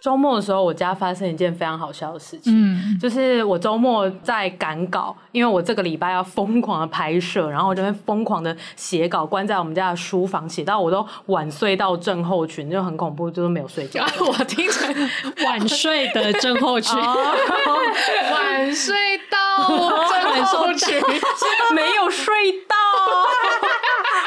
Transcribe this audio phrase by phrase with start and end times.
[0.00, 14.02] 周末的时候，我家发生一件非常好笑的事情，嗯、就是我周末在赶稿，因为我这个礼拜要疯狂的拍摄，然后我就会疯狂的写稿，关在我们家的书房，写到我都晚睡到症候群，就很恐怖，就是没有睡觉。
[14.02, 15.10] 啊、我听成
[15.44, 22.76] 晚睡的症候群，晚睡到症 候群， 是没有睡到，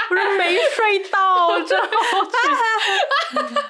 [0.08, 3.64] 不是没睡到症候群。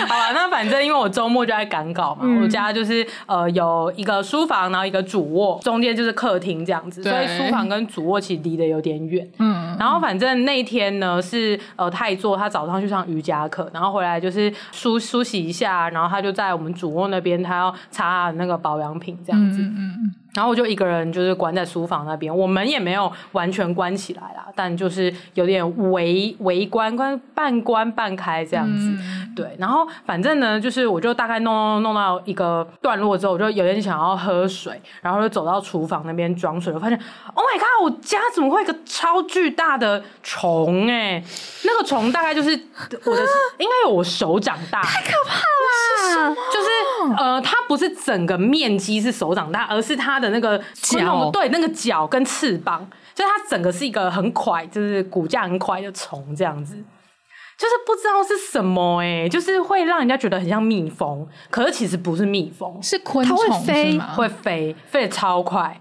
[0.06, 9.28] 好吧，那反正因为我周末就在赶稿嘛，嗯、我家就是呃有一个书房，然后一个主卧，中间就是客厅这样子，所以书房跟主卧其实离得有点远。
[9.38, 19.60] 嗯，然后反正那天呢是呃太做他早上去上瑜伽课，然后回来就是梳梳洗一下，然后他就在我们主卧那边，他要擦那个保养品这样子。
[19.62, 20.14] 嗯嗯。
[20.34, 28.88] 然后我就一个人就是关在书房那边，我门也没有完全关起来啦，但就是有点围围关关半关半开这样子。
[28.90, 37.00] 嗯、对，然后反正呢，就是我就大概弄弄弄到一个段落之后，我就有点想要喝水，然后就走到厨房那边装水，我发现
[37.34, 40.88] ，Oh my god，我家怎么会有一个超巨大的虫？
[40.88, 41.22] 哎，
[41.64, 43.22] 那个虫大概就是我的，
[43.58, 46.68] 应该有我手掌大，太可怕了，就是
[47.16, 50.28] 呃，它不是整个面积是手掌大，而是它的。
[50.30, 65.80] 那个脚，对，那个脚跟翅膀，就它整个是一个很快，就是骨架很快的虫这样子，就是不知道是什么哎、欸，就是会让人家觉得很像蜜蜂，可是其实不是蜜蜂，是昆虫，它会飞，会飞，飞得超快。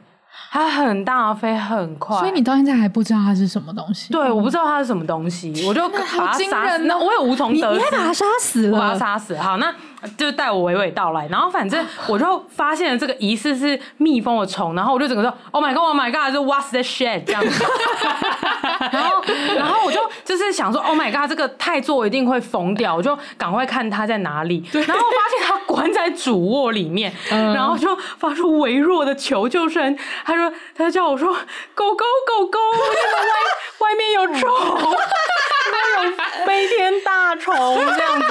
[0.58, 4.12] 它很大，飞很快，所以你到现在还不知道它是什么东西？
[4.12, 6.84] 对，我不知道它是什么东西，我就把它杀死。
[6.86, 8.78] 那我也无从得知，你还把它杀死了？
[8.78, 9.38] 我把它杀死。
[9.38, 9.72] 好，那
[10.18, 11.28] 就带我娓娓道来。
[11.28, 17.24] 然后反正我就发现了这个疑似是蜜蜂的虫，然后我就整个说：“Oh my god, Oh my god！” 就 What's that shit？
[17.24, 17.64] 这样子。
[18.92, 19.24] 然后，
[19.56, 24.64] 然后我就就是想说：“Oh my god！” 这个太做一定会疯掉，我就赶快看他在哪里。
[24.72, 29.98] 然后发现他关在主卧里面，然后就发出微弱的求救声。
[30.26, 30.52] 他说。
[30.76, 31.34] 他就叫我说
[31.74, 34.50] ：“狗狗，狗狗，外外面有虫，
[35.72, 36.14] 那种
[36.46, 38.26] 飞天大虫这样子。”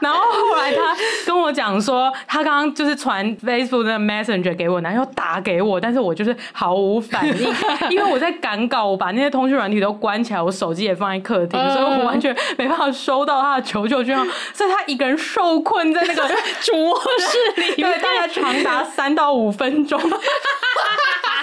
[0.02, 0.94] 然后后来他
[1.26, 7.54] 跟我讲说，他刚刚就是传 Facebook 的 Messenger 给我，然后又打给我，但是我就是毫无反应，
[7.90, 14.24] 因为我在赶稿，我把那些通讯软体都关起来，我手机也放在客厅，所以我完全没办法收到他的求救讯号，
[14.54, 16.28] 所以他一个人受困在那个
[16.62, 20.00] 主卧室里面，大概长达三到五分钟。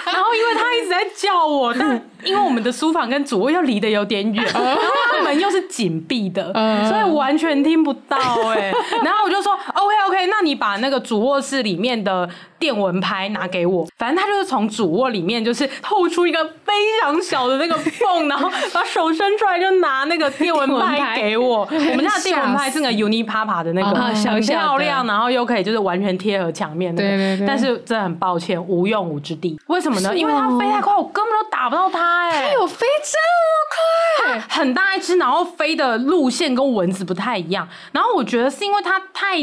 [0.06, 6.52] 然后，因为他一直在叫我，但因为我们的书房跟主卧又离得有点远，然后门又是紧闭的，
[6.88, 8.16] 所以完全听不到
[8.50, 8.72] 哎。
[9.04, 12.28] 然后我就说，OK OK，那你把那个主卧室里面的
[12.58, 13.86] 电蚊拍拿给我。
[13.96, 21.60] 反正他就是从主卧里面就是透出一个非常小的那个缝，然后把手伸出来就拿那个电蚊拍给我。
[21.70, 27.08] 我们家的电蚊拍是那个 Unipapa 的那个，很漂亮，然后又可以就是完全贴合墙面那个。
[27.08, 27.46] 对对对。
[27.46, 29.58] 但是真的很抱歉，无用武之地。
[29.66, 30.16] 为什么呢？
[30.16, 32.28] 因为它飞太快，我根本都打不到它。
[32.28, 34.40] 哎，它有飞这么快？
[34.48, 37.66] 很大一只，然后飞的路线跟蚊子不太一样。
[37.92, 39.38] 然后我觉得是因为它太，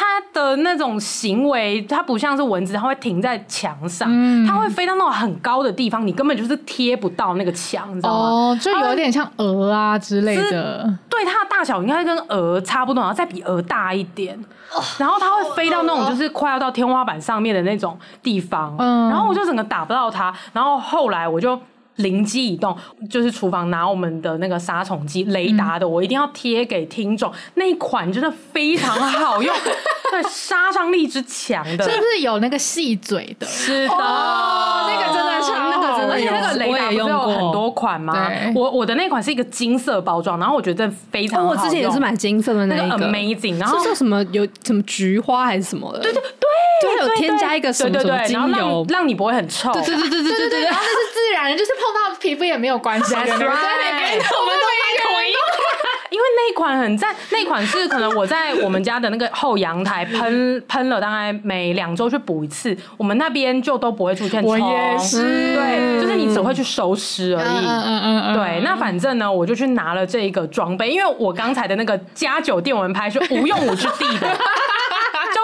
[0.00, 8.18] 它的那种行为，它不像是蚊子，它会停在墙上，嗯、它会飞到那种很高的地方，你根本就是贴不到那个墙，你知道吗？
[8.18, 10.90] 哦，就有点像鹅啊之类的。
[11.10, 14.42] 对，它的大小应该跟鹅差不多，然后再比鹅大一点。
[14.96, 20.32] 然后它会飞到那种就是快要到天花板上面的那种地方，嗯，然后我就整个打不到它。
[20.54, 21.60] 然后后来我就
[21.96, 22.76] 灵机一动，
[23.08, 27.32] 就是厨房拿我们的那个杀虫剂雷达的，我一定要贴给听众。
[27.54, 29.54] 那一款真的非常好用，
[30.10, 33.46] 对，杀伤力之强的，是不是有那个细嘴的？
[33.46, 37.19] 是的，那个真的是那个真的，而且那个雷达不是有很
[37.70, 38.28] 多款吗？
[38.54, 41.62] 我我的那款是一个金色包装，然后我觉得非常好用。
[41.62, 43.58] 我之前也是买金色的那个，amazing。
[43.58, 46.00] 然后是什么有什么菊花还是什么的？
[46.00, 46.28] 对对对，
[46.82, 49.72] 就有添加一个什么什么精油，让你不会很臭。
[49.72, 53.14] 对对对对对对，然后那是自然的，就是碰到皮肤也没有关系。
[53.14, 54.66] 对对对，我们都
[55.00, 55.32] 同一
[56.10, 64.50] 因为那一款很赞，那款是可能我在我们家的那个后阳台喷 喷了，大概每两周去补一次，我们那边就都不会出现虫。
[64.50, 67.64] 我也是，对，就是你只会去收尸而已。
[67.64, 68.34] 嗯嗯嗯嗯。
[68.34, 74.28] 对，那反正呢，我就去拿了这一个装备，因为我刚才的那个加九电蚊拍是无用武之地的。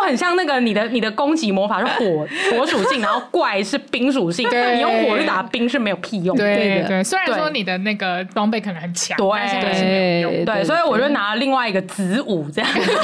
[0.06, 6.44] 很像那个你的你的攻击魔法是火火属性，然后怪是冰属性，对你用火去打冰是没有屁用的。
[6.44, 9.29] 对对对，虽然说你的那个装备可能很强，对
[9.62, 10.44] 但是是没有用。
[10.44, 12.81] 对，所以我就拿了另外一个子午这样子。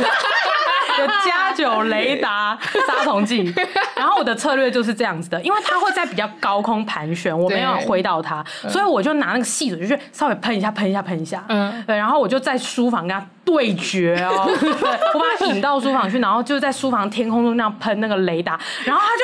[1.01, 2.57] 有加九雷达
[2.87, 3.53] 杀虫剂。
[3.97, 11.43] 然后我的策略就是这样子的，因为它会在比较高空盘旋，我没有挥到它，所以我就拿那个细嘴，就是稍微喷一下，喷一下，喷一下。
[11.49, 14.71] 嗯，对，然后我就在书房跟他对决哦， 对，
[15.15, 19.23] 我把他引到书房去，然后就在书房天空中那样喷那个雷达，然后他就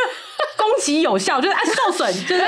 [0.56, 2.44] 攻击有效，就是哎受损， 就是。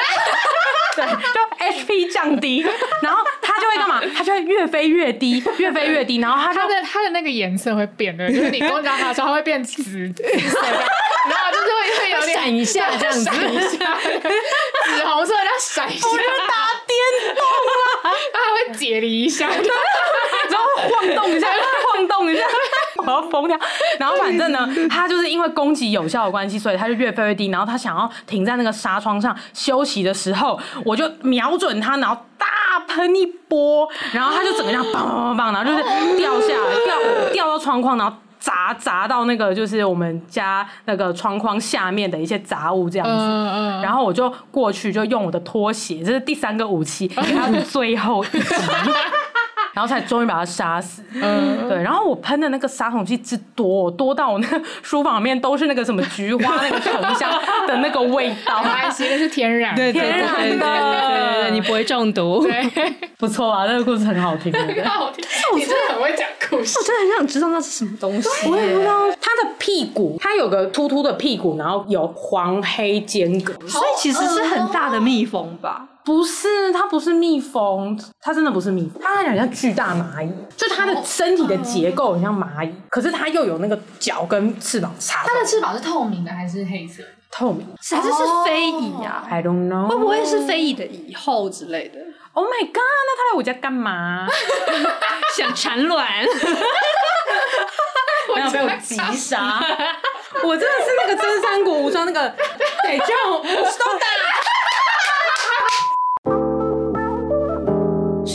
[0.96, 2.66] 对，就 HP 降低，
[3.00, 4.02] 然后它就会干嘛？
[4.16, 17.44] 它就会越飞越低，越飞越低，然后它它的它的那个颜色会变的，就是你攻击它的时候，它会变紫紫色，然后就是会会有点闪一下这样子，闪一下，紫红色要闪一下，我就打电动
[18.02, 19.54] 啊， 它还会解离一下，然
[20.58, 21.56] 后晃动一下，晃
[22.20, 22.42] 动一下。
[22.98, 23.58] 我要疯掉，
[23.98, 27.48] 然后反正呢， 他就是因为攻击有效的关系，所以他就越飞越低。
[27.48, 32.46] 然后他想要停在那个纱窗上休息的时候，我就瞄准他，然后大
[32.86, 35.82] 喷一波，然后他就整个这样砰砰砰，然后就是
[36.16, 43.82] 掉下来，掉掉到窗框，然后砸砸到那个就是我们家那个窗框下面的一些杂物这样子。
[43.82, 48.54] 然后我就过去，就用我的拖鞋，这是第三个武器，给他最后一击。
[49.80, 51.02] 然后才终于把它杀死。
[51.14, 51.82] 嗯，对。
[51.82, 57.32] 然后我喷的那个杀虫剂之多，多到我那个 书房里面都是那个什么菊花那个沉香
[57.66, 58.62] 的那个味道。
[58.62, 62.46] 没关系，那是天然，对对对对对对，你不会中毒。
[62.46, 62.70] 对，
[63.16, 65.24] 不错啊，那个故事很好听，很好听。
[65.54, 68.28] 你真的很会讲故事，我真的很想知道那是什么东西。
[68.46, 75.86] 我也不知道，它的屁股，它有个突突的屁股，然后有黄黑间隔，所以其实是很大的蜜蜂吧。
[76.04, 85.24] 不是，它不是蜜蜂，它真的不是蜜蜂，它很像巨大蚂蚁，就它的身体的结构很像蚂蚁，可是它又有那个脚跟翅膀插。
[85.26, 87.02] 它的翅膀是透明的还是黑色？
[87.30, 92.00] 透明，还是是飞蚁啊？I don't know，会不会是飞蚁的蚁后之类的
[92.32, 94.26] ？Oh my god，那它来我家干嘛？
[95.36, 96.06] 想产卵？
[98.34, 99.60] 没有被我急杀，
[100.44, 102.32] 我真的是那个真三国无双那个
[102.82, 104.06] 对，就 我都打。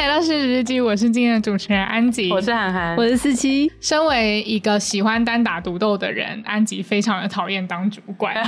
[0.00, 3.68] 迎来到失职日记，我是今天的主持人安吉，我是涵涵，我是思琪。
[3.80, 8.32] 身为一个喜欢单打独斗的人，安吉非常的讨厌当主管。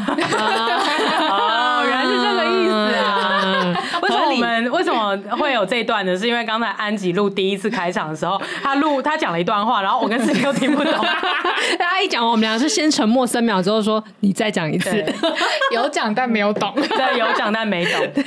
[1.29, 3.75] 哦，原来是这个意思啊！
[4.01, 6.17] 为什么我们为什么会有这一段呢？
[6.17, 10.95] 是因为刚才安吉录第一次开场的时候，他录他讲了一段话，然后我跟思琪都听不懂。
[11.79, 15.05] 他一讲，我们俩是先沉默三秒之后说：“你再讲一次。”
[15.75, 18.25] 有讲但没有懂，对，有讲但没懂。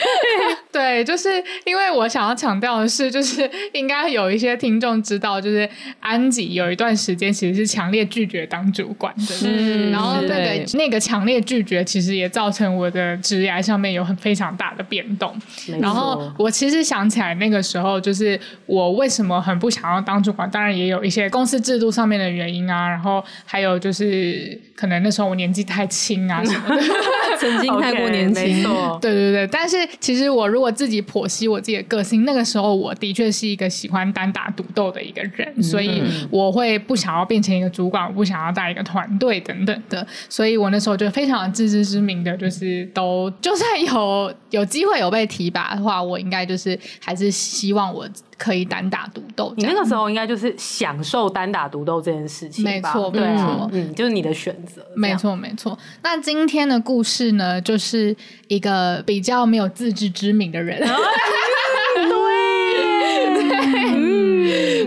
[0.72, 5.70] 对，就是因为我想要强调的是，就是应该有一些听众知道，就是
[6.00, 15.32] 安吉有一段时间其实是强烈拒绝当主管的，嗯，然后对对，那个强烈拒绝其实也造成我的职涯上面有很非常大的变动。
[15.80, 26.82] 然后我其实想起来那个时候，就是我为什么很不想要当主管，当然也有一些公司制度上面的原因啊，然后还有就是可能那时候我年纪太轻啊 什么的，
[27.40, 28.64] 曾经太过年轻，
[29.00, 29.48] 对对对。
[29.48, 48.08] 但是其实我如果自己剖析我自己的个性，那个时候我的确是一个喜欢单打独斗的一个人，所以我会不想要变成一个主管，我不想要带一个团队等等的，所以我那时候就非常自知之明的，就是都就算有有机会有被提拔的话，我应该就是还是希望我
[48.44, 49.54] 可以单打独斗。
[49.56, 55.80] 你那个时候应该就是享受单打独斗这件事情，没错，没错，嗯，就是你的选择，没错，没错。
[56.02, 58.14] 那今天的故事呢，就是
[58.50, 60.78] 一个比较没有自知之明的人。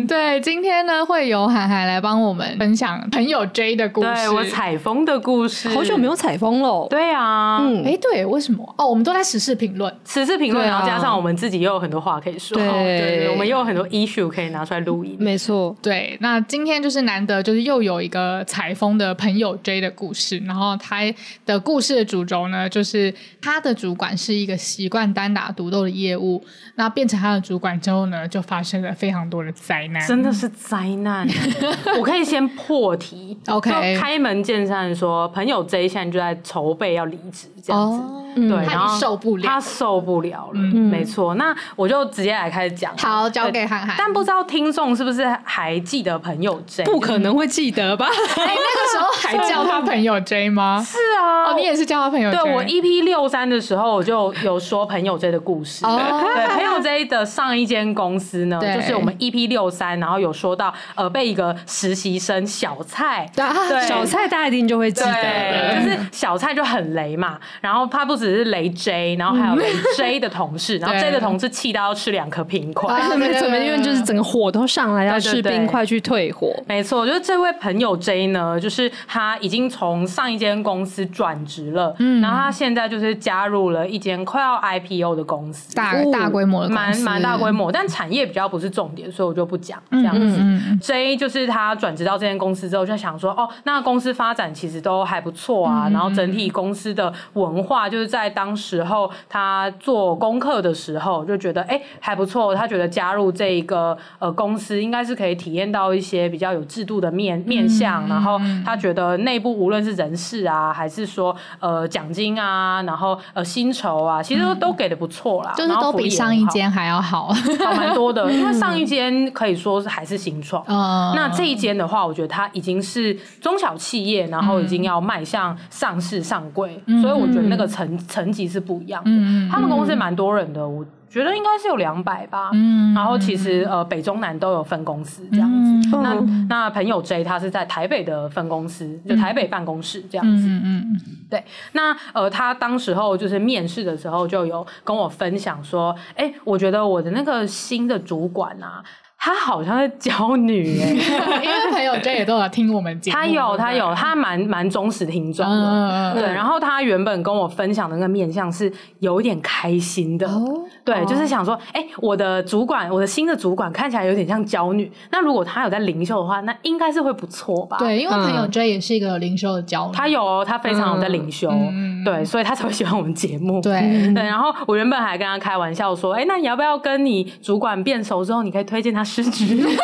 [0.07, 6.87] 对，今天呢会由涵涵来帮我们分享朋友 J 的故事，对，我采风的故事，好久没有采风了。
[6.89, 8.75] 对啊，嗯，哎，对，为什么？
[8.79, 15.77] 哦，我们都在时事评论，时事评论，然后加上我们自己又有很多话可以说，对，对，我们又有很多 issue 可以拿出来录音，没错。
[15.83, 21.01] 对，那今天就是难得，就是又有一个采风的朋友 J 的故事，然后他
[21.45, 26.45] 的故事的主轴呢，就是他的主管是一个习惯单打独斗的业务，
[26.77, 29.96] 那变成他的主管之后呢，就发生了非常多的灾难。
[30.07, 31.27] 真的是灾难！
[31.99, 38.26] 我可以先破题，OK，开门见山说，朋友 J 现在就在筹备要离职这样子。
[38.37, 38.49] Oh.
[38.49, 41.35] 对，然后受不了他受不了了，嗯没错。
[41.37, 43.95] 那我就直接来开始讲，好，交给涵涵。
[43.97, 46.85] 但不知道听众是不是还记得朋友 J？
[46.85, 48.07] 不可能会记得吧？
[48.13, 50.85] 哎，那个时候还叫他朋友 J 吗？
[50.87, 52.37] 是啊，哦，你也是叫他朋友 J？
[52.37, 55.87] 对我 EP 六三的时候，我就有说朋友 J 的故事。
[55.87, 65.77] 哦对，朋友 J 的上一间公司呢，对就是我们 EP 六三，然后有说到呃，被一个实习生小蔡，对小蔡大家一定就会记得。
[65.77, 69.67] 就是小蔡就很雷嘛，然后他不只是雷 J，然后还有雷
[69.97, 72.95] J 的同事， 然后 J 的同事气到要吃两颗冰块。
[72.95, 76.53] 啊怎么怎么因为就是整个火都上来，要吃冰块去退火。
[76.67, 89.83] 没错，就是这位朋友 J 呢，就是他已经从上一间公司转职了，嗯，然后他现在就是加入了一间快要 IPO 的公司，大大规模的，蛮蛮大规模，但产业比较不是重点，所以我就不讲。
[89.91, 90.37] 这样子。
[90.39, 121.13] 嗯嗯 J 就是他转职到这间公司之后，就想说，哦，那公司发展其实都还不错啊，然后整体公司的文化就是在当时候他做功课的时候就觉得，哎，还不错，他觉得加入这一个呃公司应该是可以体验到一些比较有制度的面面向，然后他觉得内部无论是人事啊，还是说呃奖金啊，然后呃薪酬啊，其实都都给的不错啦，就是都比上一间还要好，好蛮多的，因为上一间可以说是还是新创， 嗯。
[121.15, 129.11] 那这一间的话，我觉得它已经是中小企业，然后已经要迈向上市上柜，所以我觉得那个层层级是不一样的。
[129.11, 132.51] 嗯他们公司蛮多人的，我觉得应该是有两百吧。
[132.53, 135.57] 嗯然后其实呃北中南都有分公司这样子。
[135.57, 136.15] 嗯那
[136.49, 140.47] 那朋友 J 他是在台北的分公司，就台北办公室这样子。
[140.49, 148.83] 嗯嗯对，那呃，他当时候就是面试的时候就有跟我分享说，哎，我觉得我的那个新的主管啊，
[149.27, 150.95] 他好像在教女哎、嗯，
[151.43, 156.23] 因为朋友 J 也都有听我们节目，他有他有，他蛮蛮忠实听众的，对。
[156.23, 160.63] 然后他原本跟我分享的那个面相是有一点开心的，哦。
[160.85, 167.79] 对，就是想说，哎，我的主管，我的新的主管看起来有点像娇女，那如果他有在灵修的话，那应该是会不错吧？
[167.81, 172.05] 对，因为朋友嗯 J 也是一个灵修的娇女，他有哦，他非常有在灵修，嗯。
[172.05, 173.61] 对，所以他才会喜欢我们节目。
[173.61, 173.81] 对。
[174.15, 179.69] 对，然后我原本还跟他开玩笑说，哎，那你要不要跟你主管变熟之后，你可以推荐他吃橘子？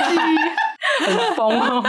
[1.07, 1.83] 很疯哦，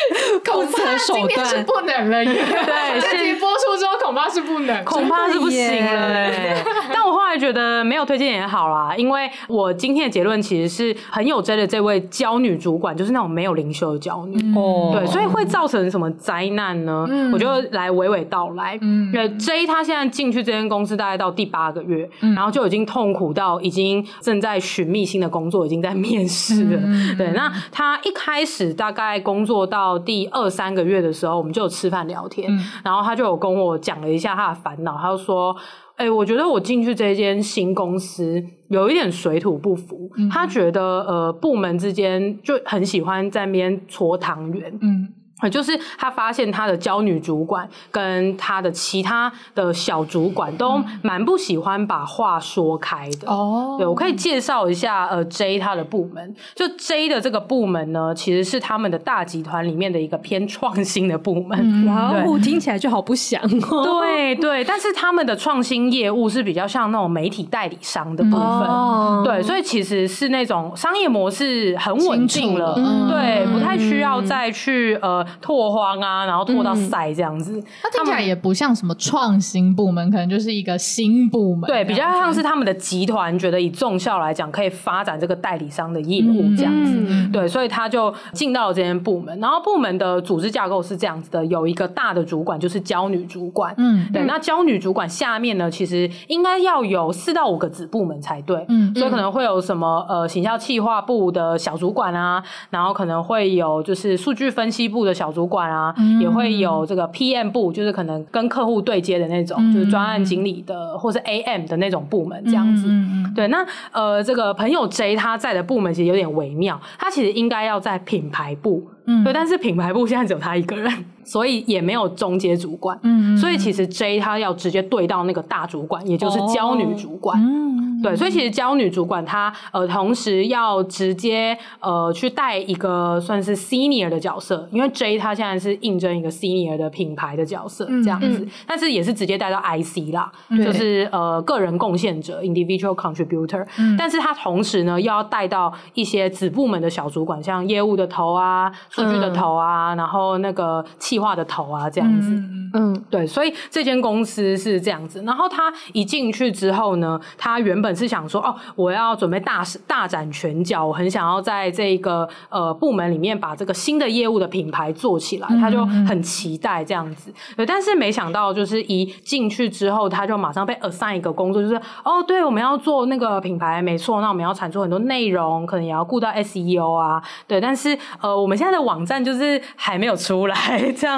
[0.44, 2.32] 恐怕今天是不能了耶。
[2.42, 6.64] 对，这集播出之后恐怕是不能，恐怕是不行了耶。
[6.92, 14.36] 但我后来觉得没有推荐也好啦，因为我今天的结论其实是很有 J 的这位娇女主管，就是那种没有灵修的娇女。
[14.56, 17.06] 哦对，所以会造成什么灾难呢？
[17.32, 18.78] 我就来娓娓道来。
[18.80, 26.80] 因为 J 他现在进去这间公司大概到第八个月，然后就已经痛苦到已经正在寻觅新的工作，已经在面试了。
[27.16, 32.50] 对，那他一开始大概工作到第二三个月的时候，我们就有吃饭聊天，
[32.84, 35.56] 然后他就有跟我讲了一下他的烦恼，他就说。
[35.96, 40.10] 哎、欸，我觉得我进去这间新公司有一点水土不服。
[40.16, 44.72] 嗯、他觉得呃，部门之间就很喜欢在那边搓汤圆。
[44.80, 45.08] 嗯。
[45.48, 53.76] 就是他发现他的娇女主管跟他的其他的小主管都蛮不喜欢把话说开的哦。
[53.78, 61.86] 对，我可以介绍一下呃 J 他的部门，就 J 的这个部门呢，其实是他们的大集团里面的一个偏创新的部门。
[61.86, 63.84] 哇哦，听起来就好不祥哦。
[63.84, 68.40] 对对，但是他们的创新业务是比较像那种媒体代理商的部分。
[68.40, 72.74] 哦、对，所以其实是那种商业模式很稳定了，
[73.08, 75.26] 对，不太需要再去呃。
[75.40, 81.68] 拓荒啊，然后拓到赛这样子，那、嗯、听起来也不像什么创新部门，可能就是一个新部门。
[81.68, 87.04] 对，比较像是他们的集团觉得以重效来讲，可以发展这个代理商的业务这样子。
[87.08, 89.38] 嗯、对，所以他就进到了这间部门。
[89.40, 93.74] 然后部门的组织架构是这样子的：有一个大的主管，就是娇女主管。
[93.78, 94.24] 嗯，对。
[94.24, 98.64] 那娇女主管下面呢，其实应该要有四到五个子部门才对。
[98.68, 105.60] 嗯，所以可能会有什么呃，行销企划部的小主管啊，然后可能会有就是数据分析部的小主管。
[105.60, 112.86] 啊，也会有这个 PM 部，就是可能跟客户对接的那种，嗯、就是专案经理的，或是 AM 的那种部门这样子。
[112.88, 120.90] 嗯、对，那呃，这个朋友 J 他在的部门其实有点微妙，他其实应该要在品牌部，嗯，对，但是品牌部现在只有他一个人，
[121.30, 148.72] 所以也没有中阶主管，嗯，所以其实 J 他要直接对到那个大主管，也就是娇女主管，哦、嗯，对，所以其实娇女主管她呃，同时要直接呃去带一个算是 senior 的角色，因为 J 他现在是应征一个 senior 的品牌的角色这样子，嗯、但是也是直接带到 IC 啦，嗯、就是呃个人贡献者 individual contributor，嗯，但是他同时呢又要带到一些子部门的小主管，像业务的头啊。
[148.88, 152.42] 数据的头啊，然后那个企划的头啊，这样子。
[152.72, 155.20] 嗯，对，所以这间公司是这样子。
[155.26, 167.34] 然后他一进去之后呢，他原本是想说，哦，我要准备大大展拳脚，我很想要在这个呃部门里面把这个新的业务的品牌做起来，他就很期待这样子。
[167.56, 171.74] 对，但是没想到就是一进去之后，他就马上被 assign 一个工作，就是
[172.04, 181.09] 哦，对，我们要做那个品牌，没错，那我们要产出很多内容，可能也要顾到 SEO 啊，对，但是呃，我们现在的网站就是还没有出来，这样，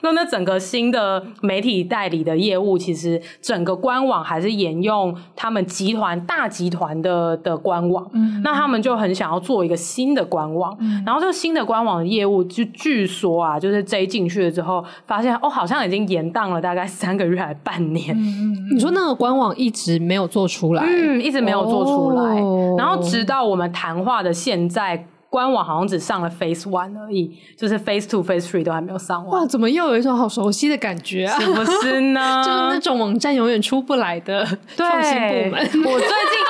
[0.00, 25.06] 那那整个新的媒体代理的业务，其实整个官网还是沿用他们集团大集团的的官网，嗯，那他们就很想要做一个新的官网，嗯，然后这个新的官网的业务，就据说啊，就是 J 进去了之后，发现哦，好像已经延宕了大概三个月还半年，嗯，你说那个官网一直没有做出来，嗯，一直没有做出来，哦，然后直到我们谈话的现在。
[25.36, 29.38] 官网好像只上了 Phase One 而已，就是 Phase Two、Phase Three 都还没有上完。
[29.42, 31.36] 哇，怎么又有一种好熟悉的感觉啊？
[31.38, 32.40] 是不是呢？
[32.42, 35.60] 就是那种网站永远出不来的创新部门。
[35.92, 36.46] 我最近。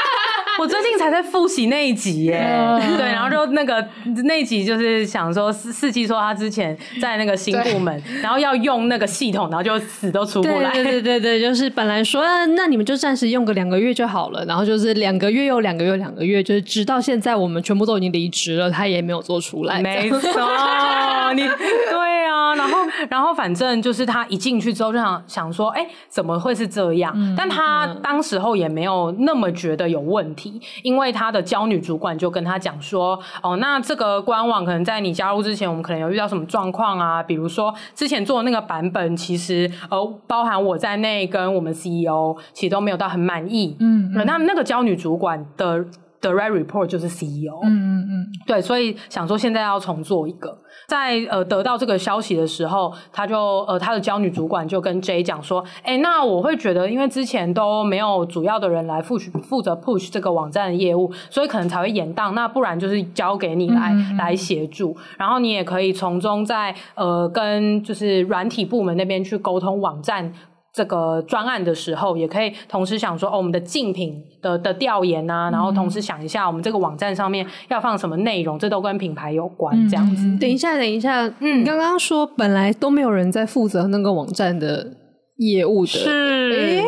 [0.60, 2.40] 我最近才在复习那一集耶，
[2.96, 3.86] 对，然后就那个
[4.24, 10.72] 那一集就是想说四四七说他之前在那个新部门，然后要用那个系统，然后就死都出不来。
[10.72, 12.24] 对对对对，就是本来说
[12.56, 19.80] 那你们就暂时用个两个月就好了，然后就是两个月又两个月两个月，就是直到现在我们全部都已经离职了，他也没有做出来。
[19.82, 20.20] 没错，
[21.34, 22.78] 你对啊，然后
[23.10, 27.12] 然后反正就是他一进去之后就想想说，哎，怎么会是这样？
[27.14, 30.45] 嗯、但他当时候也没有那么觉得有问题。
[30.82, 37.22] 因为他的教女主管就跟他讲说，哦，那这个官网可能在你加入之前，我们可能有遇到什么状况啊？
[37.22, 43.76] 比如说之前做的那个版本，其实呃，包含我在内跟我们 CEO 其实都没有到很满意。
[43.80, 45.84] 嗯，嗯，那那个教女主管的
[46.20, 47.60] direct report 就是 CEO。
[47.62, 50.58] 嗯嗯嗯，对，所以想说现在要重做一个。
[50.86, 62.32] 在呃得到这个消息的时候，他就呃他的教女主管就跟 J 讲说，哎、欸，那我会觉得，因为之前都没有主要的人来负负责 push 这个网站的业务，所以可能才会延宕。
[62.32, 70.32] 那不然就是交给你来嗯嗯来协助，然后你也可以从中在呃跟就是软体部门那边去沟通网站。
[70.76, 80.38] 这个专案的时候，也可以同时想说，哦，我们的竞品的的调研啊，然后同时想一下，我们这个网站上面要放什么内容，这都跟品牌有关，这样子。
[80.38, 84.86] 等一下，等一下，嗯，你刚刚说本来都没有人在负责那个网站的
[85.36, 86.82] 业务的，是，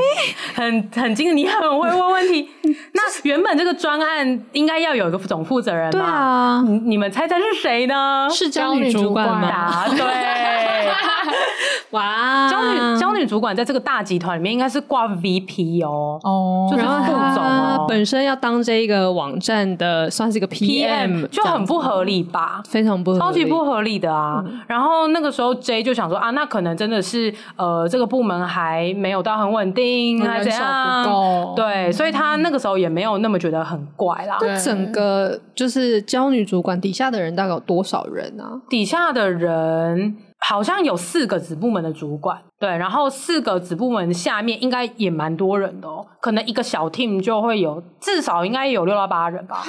[0.55, 2.49] 很很精，你很会问问题。
[2.93, 5.91] 那原本这个专案应该要有一个总负责人嘛？
[5.93, 8.29] 对啊，你你们猜猜是谁呢？
[8.31, 9.87] 是骄女主管吗？
[9.89, 10.05] 对。
[11.91, 22.63] 哇，骄女骄女主管在这个大集团里面应该是挂 VP 哦，哦，就是副总哦，本身要当这一个网站的算是一个 PM，就很不合理吧？
[22.69, 24.43] 非常不合理，超级不合理的啊！
[24.45, 31.55] 嗯、然后那个时候 J 就想说啊，那可能真的是呃这个部门还没有到很稳定，还怎样？
[31.57, 34.39] 对，所以他那个时候也没有那么觉得很怪啦。
[34.41, 38.61] 那，整个就是教女主管底下的人大概有多少人啊？
[38.69, 40.17] 底下的人。
[40.41, 49.63] 好像有四个子部门的主管，对，然后四个子部门下面应该也蛮多人的哦，可能一个小 team 就会有至少应该有六到八人吧，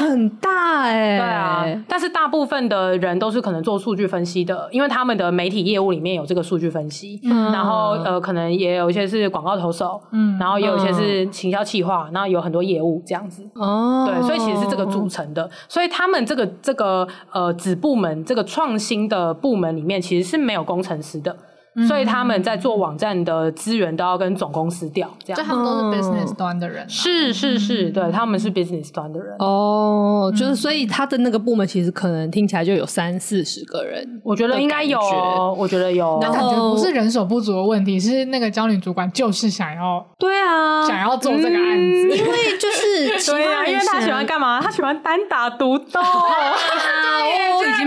[0.00, 21.34] 很大哎、欸，对啊，但是大部分的人都是可能做数据分析的，因为他们的媒体业务里面有这个数据分析，嗯，然后呃，可能也有一些是广告投手，嗯，然后也有一些是行销企划，然后有很多业务这样子，哦，对，所以其实是这个组成的，所以他们这个这个呃子部门这个创新的部门里面，其实是没有工程师的。
[21.88, 25.36] 所以他们在做网站的资源都要跟总公司调，这样。
[25.36, 26.88] 就他们都是 business 端的人。
[26.88, 29.34] 是是是，对，他们是 business 端的人。
[29.40, 35.00] 哦，就是所以他的那个部门其实可能听起来就有三四十个人，我觉得应该有，
[35.58, 36.18] 我觉得有。
[36.22, 44.60] 那感觉不是人手不足的问题，是那个骄女主管就是想要，对啊，想要做这个案子，因为就是 对啊，因为他喜欢干嘛？
[44.60, 46.00] 他喜欢单打独斗。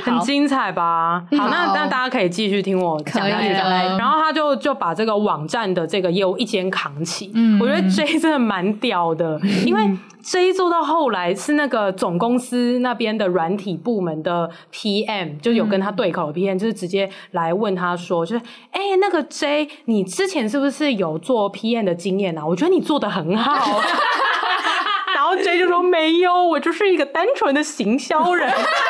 [0.00, 1.22] 很精彩吧？
[1.38, 3.48] 好，那那大家可以继续听我讲下去。
[3.48, 7.30] 然后他就就把这个网站的这个业务一肩扛起。
[7.34, 9.90] 嗯，我觉得 J 真的蛮屌的，因为
[10.22, 22.44] J 做到后来是那个总公司那边的软体部门的 PM，就有跟他对口的 PM，就是直接来问他说，就是哎，那个 J，你之前是不是有做 PM 的经验啊？
[22.44, 23.80] 我觉得你做的很好。
[25.14, 28.52] 然后 J 就说没有，我就是一个单纯的行销人。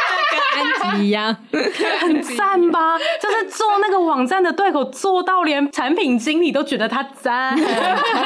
[0.58, 1.34] 安吉一样，
[2.00, 2.98] 很赞吧？
[3.20, 7.56] 就是做那个网站的对口，做到连产品经理都觉得他赞。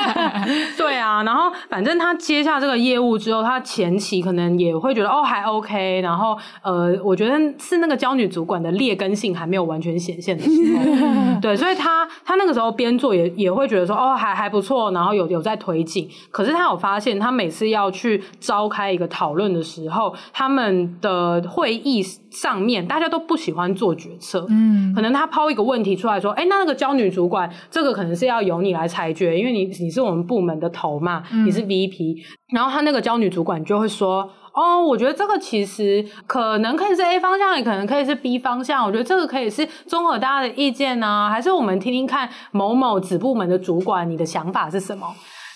[0.77, 16.09] 对啊，然后反正他接下这个业务之后，他前期可能也会觉得哦还 OK，然后呃，我觉得是那个教女主管的劣根性还没有完全显现的时候， 对，所以他他那个时候边做也也会觉得说哦还还不错，然后有有在推进。
[16.31, 34.31] 可是他有发现，他每次要去召开一个讨论的时候，他们的会议上面大家都不喜欢做决策，嗯，可能他抛一个问题出来说，哎，那那个教女主管，这个可能是要由你来裁决，因为你你是我们部门的头嘛，你是 VP，嗯，然后他那个教女主管就会说。
[34.55, 38.85] 哦，我觉得这个其实可能可以是 A 方向，也可能可以是 B 方向。
[38.85, 45.07] 我觉得这个可以是综合大家的意见呢，还是我们听听看某某子部门的主管你的想法是什么？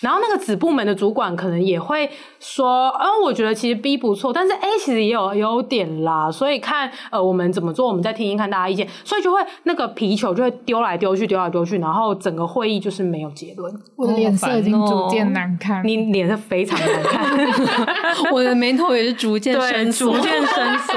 [0.00, 13.74] 然后那个子部门的主管可能也会说，嗯，我觉得其实 B 不错，但是 A 其实也有优点啦，所以看呃我们怎么做，我们再听听看大家意见，所以就会那个皮球就会丢来丢去，丢来丢去，然后整个会议就是没有结论。
[13.96, 17.37] 我的脸色已经逐渐难看，你脸色非常难看，
[18.32, 20.94] 我的眉头也是逐渐深锁，逐渐深锁。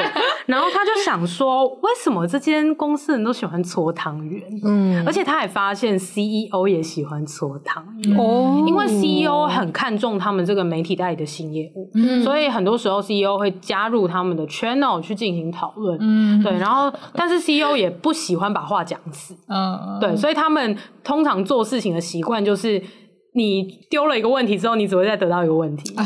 [0.49, 4.43] 然后他就想说，为什么这间公司人都喜欢搓汤圆？
[4.65, 8.17] 嗯，而且他还发现 CEO 也喜欢搓汤圆。
[8.17, 8.89] 哦，因为。
[8.89, 22.81] CEO 很看重他们这个媒体代理的新业务，嗯，所以很多时候 CEO 会加入他们的 channel 去进行讨论，嗯，对，然后但是 CEO 也不喜欢把话讲死，嗯，对，所以他们通常做事情的习惯就是，
[23.35, 26.03] 你丢了一个问题之后，你只会再得到一个问题，啊、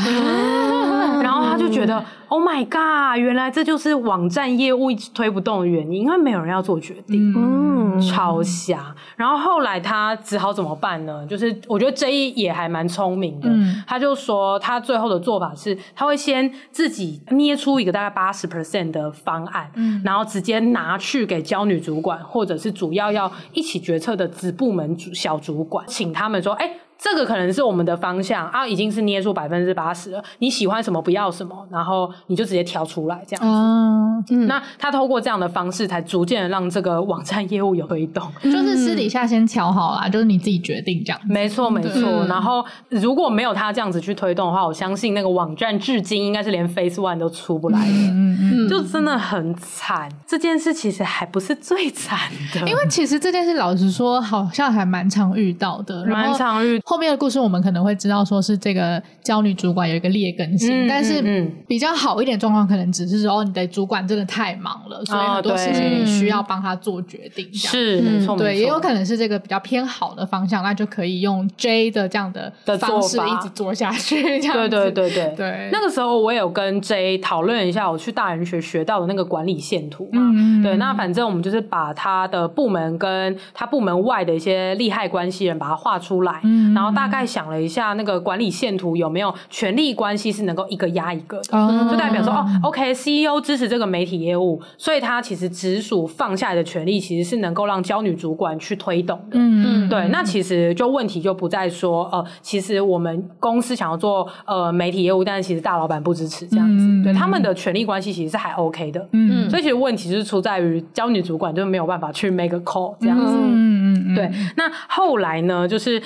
[1.22, 2.04] 然后他就觉得。
[2.30, 3.22] Oh my god！
[3.22, 8.96] 原来这就是网站业务一直推不动的原因，因为没有人要做决定，嗯，超瞎。
[9.16, 11.24] 然后后来他只好怎么办呢？
[11.28, 32.10] 就是我觉得 J 也还蛮聪明的，嗯，他就说他最后的做法是，他会先自己捏出一个大概八十 percent 的方案，嗯，然后直接拿去给交女主管或者是主要要一起决策的子部门主小主管，请他们说，哎、欸，这个可能是我们的方向啊，已经是捏出百分之八十了，你喜欢什么不要什么，然后。
[32.28, 41.20] 你就直接挑出来这样子，嗯嗯、那他透过这样的方式，才逐渐的让这个网站业务有推动， 就是私底下先挑好啦，就是你自己决定这样。
[41.28, 50.10] 没错没错，然后如果没有他这样子去推动的话，我相信那个网站至今应该是连 Phase One 都出不来的，嗯嗯，就真的很惨。
[50.26, 52.18] 这件事其实还不是最惨
[52.54, 56.80] 的，因为其实这件事老实说，好像还蛮常遇到的，蛮常遇。
[56.94, 62.22] 后面的故事我们可能会知道，说是这个教女主管有一个劣根性，嗯、但是嗯比较好。
[62.22, 67.52] 一点状况可能只是说，哦，你的主管真的太忙了，所以很多事情你需要帮他做决定。
[67.52, 74.22] 是，没错，对，也有可能是这个比较偏好的方向，那就可以用 J 的这样的方式一直做下去。
[74.40, 75.70] 对对对对对。
[75.74, 80.22] 那个时候我有跟 J 讨论一下，我去大人学学到的那个管理线图嘛。
[80.62, 86.40] 对，那反正我们就是把他的部门跟他部门外的一些利害关系人把它画出来，
[86.74, 91.90] 然后大概想了一下那个管理线图有没有权力关系是能够一个压一个的。
[91.90, 99.38] 就代表说哦，OK，CEO 支持这个媒体业务，所以他其实直属放下来的权力其实是能够让娇女主管去推动的。
[99.38, 100.08] 嗯嗯，对。
[100.10, 106.86] 那其实就问题就不在说，呃，其实我们公司想要做呃媒体业务，但是其实大老板不支持这样子。
[106.86, 109.08] 嗯、对，他们的权力关系其实是还 OK 的。
[109.12, 113.26] 嗯，所以其实问题就是出在于娇女主管就没有办法去 make a call 这样子。
[113.26, 114.32] 嗯嗯嗯，对。
[114.58, 116.02] 那后来呢，就是。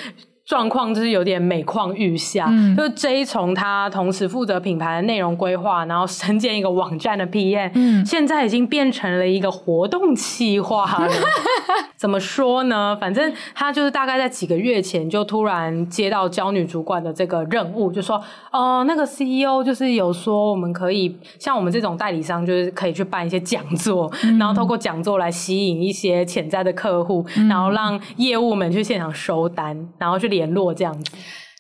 [0.48, 11.14] 状况就是有点每况愈下，嗯、就是 J 从他同时负责品牌的内容规划，然后身兼一个网站的 PM，嗯，现在已经变成了一个活动企划了。
[11.98, 12.96] 怎么说呢？
[13.02, 18.16] 反正他就是大概在几个月前就突然接到教女主管的这个任务，就说
[18.52, 30.37] 哦、呃，那个 CEO 就是有说我们可以像我们这种代理商，就是可以去办一些讲座，嗯、然后透过讲座来吸引一些潜在的客户，嗯、然后让业务们去现场收单，然后去。
[30.38, 31.12] 联络这样子，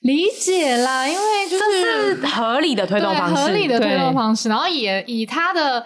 [0.01, 5.83] 理解啦，因为就是这是合理的推动方式，合理的推动方式，然后也以他的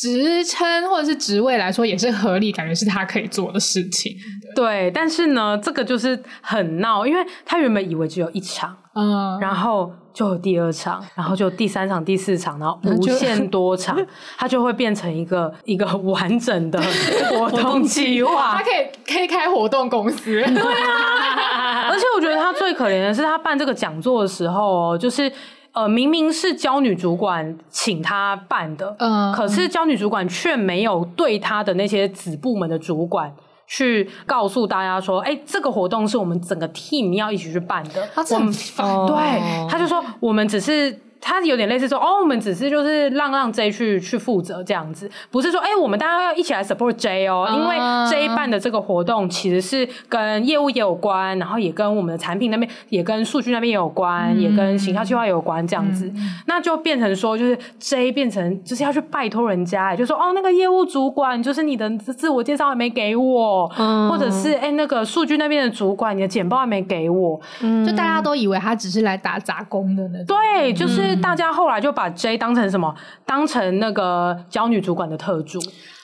[0.00, 4.10] 职称或者是职位来说，也是合理，感觉是他可以做的事情。
[4.56, 13.98] 对，但是呢，这个就是很闹，因为他原本以为只有一场，嗯，然后就有第二场，然后就第三场、第四场，然后无限多场，
[14.38, 16.80] 它就会变成一个一个完整的
[17.30, 25.32] 活动计划，他可以可以开活动公司，对啊，而且我觉得他最可怜的是，他办这个讲座的时候，就是。
[25.74, 33.34] 呃，明明是教女主管请他办的，嗯，可是教女主管却没有对他的那些子部门的主管
[33.74, 38.06] 去告诉大家说，哎、欸，这个活动是我们整个 team 要一起去办的。
[38.14, 38.46] 他很
[38.78, 41.00] 哦，对，他就说我们只是。
[41.24, 47.76] 他有点类似说，哦，我们只是就是让让 J 去去负责这样子，不是说，哎、欸，我们大家要一起来 support J 哦，因为
[48.10, 56.12] J 办的这个活动其实是跟业务也有关，然后也跟我们的产品那边，也跟数据那边也有关，也跟行销计划有关这样子，
[56.46, 63.68] 那就变成说，就是 J 变成就是要去拜托人家，就说，哦，那个业务主管，就是你的自我介绍还没给我，
[64.10, 67.40] 或者是哎、欸，那个数据那边的主管，你的简报还没给我，
[67.86, 71.11] 就大家都以为他只是来打杂工的那种，对，就是。
[71.16, 72.94] 大家后来就把 J 当成什么？
[73.26, 75.58] 当成那个教女主管的特助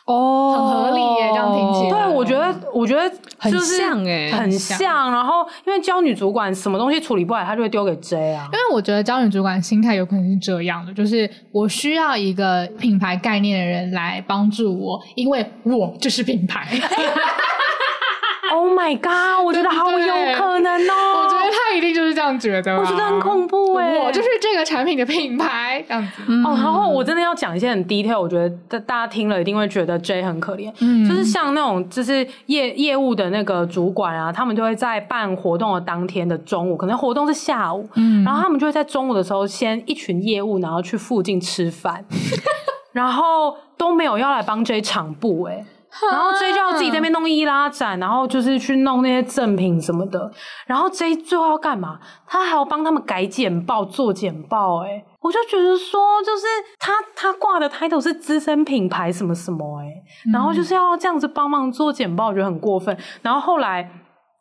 [0.06, 2.06] 哦，很合理耶，这样听起来。
[2.06, 3.02] 对，我觉得，我觉得
[3.38, 5.12] 很像哎，很像。
[5.12, 8.44] 然后，因为教女主管什么东西处理不来，他就会丢给 J 啊。
[8.46, 16.66] 因为我觉得教女主管心态有可能是这样的，就是我需要一个品牌概念的人来帮助我，因为我就是品牌。
[18.50, 19.44] Oh my god！
[19.44, 21.22] 我觉得好有可能哦、喔。
[21.22, 22.78] 我觉得他一定就是这样觉得。
[22.78, 23.98] 我觉得很恐怖哎、欸！
[24.06, 26.22] 我就是这个产品的品牌这样子。
[26.26, 30.72] 嗯、哦，然后我真的要讲一些很 detail，我觉得大大家听了一定会觉得 J 很可怜。
[30.80, 42.04] 嗯，就是像那种就是业业务的那个主管啊，他们就会在办活动的当天的中午，可能活动是下午，嗯，然后他们就会在中午的时候先一群业务，然后去附近吃饭，
[42.92, 45.64] 然后都没有要来帮 J 场布哎、欸。
[46.10, 50.30] 然后 J 就要自己在那边弄易拉展，然后就是去弄那些赠品什么的。
[50.66, 51.98] 然后 J 最后要干嘛？
[52.26, 54.84] 他还要帮他们改简报、做简报。
[54.84, 56.46] 哎，我就觉得说，就是
[56.78, 59.80] 他他挂的 title 是资深品牌什么什么。
[59.80, 59.86] 哎，
[60.32, 62.96] 然后就是要这样子帮忙做简报，我觉得很过分。
[63.22, 63.90] 然后后来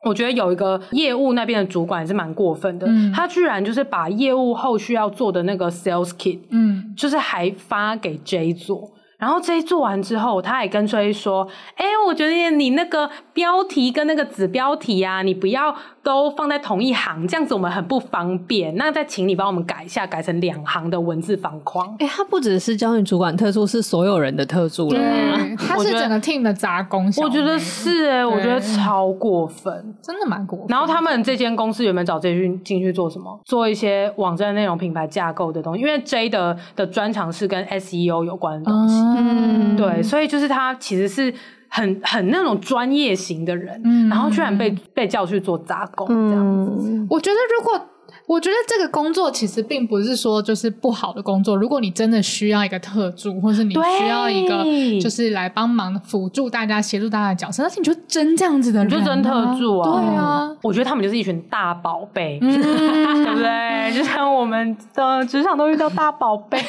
[0.04, 8.92] 我觉得有一个业务那边的主管也是蛮过分的，嗯、他居然就是把业务后续要做的那个 sales kit，嗯，就是还发给 J 做。
[9.18, 15.76] 然后这一做完之后，他也跟追说：“哎，我觉得你那个标题跟那个子标题啊，你不要
[16.08, 18.74] 都放在同一行，这样子我们很不方便。
[18.78, 24.98] 那再请你帮我们改一下，改成两行的文字方框。”哎，它不只是教育主管特助，是所有人的特助了。
[24.98, 27.12] 嗯，他是整个 team 的杂工。
[27.17, 30.67] 我觉得是哎，我觉得超过分，真的蛮过分。
[30.70, 33.38] 然后他们这间公司有没有找 J 去进去做什么？
[33.43, 35.82] 做一些网站内容、品牌架构的东西。
[35.82, 38.96] 因为 J 的的专长是跟 SEO 有关的东西。
[38.96, 41.34] 嗯嗯，对，所以就是他其实是
[41.70, 46.90] 很很那种专业型的人，嗯、然后居然被被叫去做杂工这样子。
[46.90, 47.80] 嗯、我觉得如果
[48.26, 54.66] 我觉得这个工作其实并不是说就是不好的工作，如果你真的需要一个特助，或是你需要一个
[55.00, 59.92] 就是来帮忙辅助大家、协助大家的角色，但是你就真这样子的人、啊，你就真特助啊？
[59.92, 62.52] 对啊，我觉得他们就是一群大宝贝，嗯、
[63.24, 63.94] 对不对？
[63.94, 66.60] 就像我们的职场都遇到大宝贝。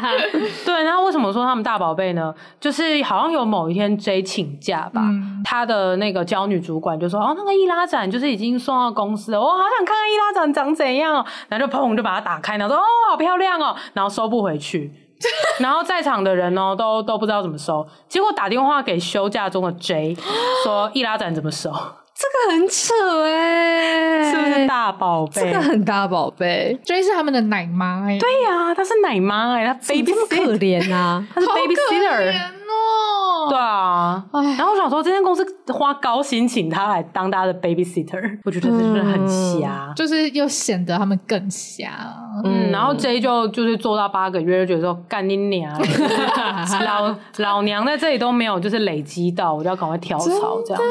[0.64, 2.34] 对，然后为什么说他们大宝贝呢？
[2.60, 14.92] 就是好像有某一天 J 请假吧，嗯、他的那个骄女主管就说：“哦，那个易拉展就是已经送到公司了，我好想看看易拉展长怎样。”然后就砰就把它打开，然后说：“哦，好漂亮哦。”然后收不回去，
[15.60, 20.16] 然后在场的人哦都都不知道怎么收，结果打电话给休假中的 J
[20.64, 21.72] 说：“易拉展怎么收？”
[22.18, 22.94] 这个很扯
[23.26, 25.42] 哎、欸，是不是大宝贝？
[25.42, 28.18] 这个很大宝贝，J 是他们的奶妈哎、欸。
[28.18, 32.32] 对呀、啊，她是奶妈哎、欸，她 baby 这么可怜啊，她是 baby sitter
[32.66, 33.48] 哦。
[33.48, 41.90] 对啊，唉然后我想说，这间公司花高薪请他来当大家的 baby sitter， 我觉得真的很瞎，嗯、就是又显得他们更瞎。
[42.44, 45.72] 嗯，然后 J 就就是做到八个月，就觉得说干你娘，
[46.84, 50.88] 老老娘在这里都没有就是累积到，我就要赶快跳槽这样子。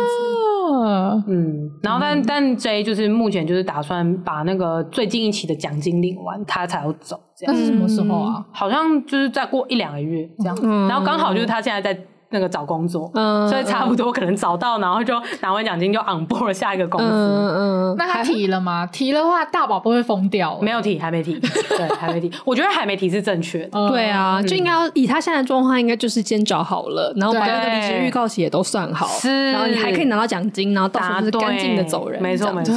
[1.28, 7.20] 嗯，然后但、嗯、但 J 就是目前就是打算把那个最近一期的奖金领完，他才要走。
[7.38, 8.46] 这样，那是什么时候啊？
[8.52, 10.58] 好像就是再过一两个月这样。
[10.64, 12.00] 嗯、然后刚好就是他现在在。
[12.32, 17.06] 那个找工作，嗯，所以差不多可能找到，然后就拿完奖金就 on board 了下一个公司。
[17.08, 18.86] 嗯嗯，那他提了吗？
[18.88, 20.58] 提的话，大宝不会疯掉。
[20.60, 22.30] 没有提，还没提， 对，还没提。
[22.44, 23.90] 我觉得还没提是正确的。
[23.90, 32.22] 对啊，就应该要以他现在的状况，应该就是先找好了，然后把那个离职预告期也都算好，是，然后你还可以拿到奖金，然后到时候是干净的走人。
[32.22, 32.74] 没错没错，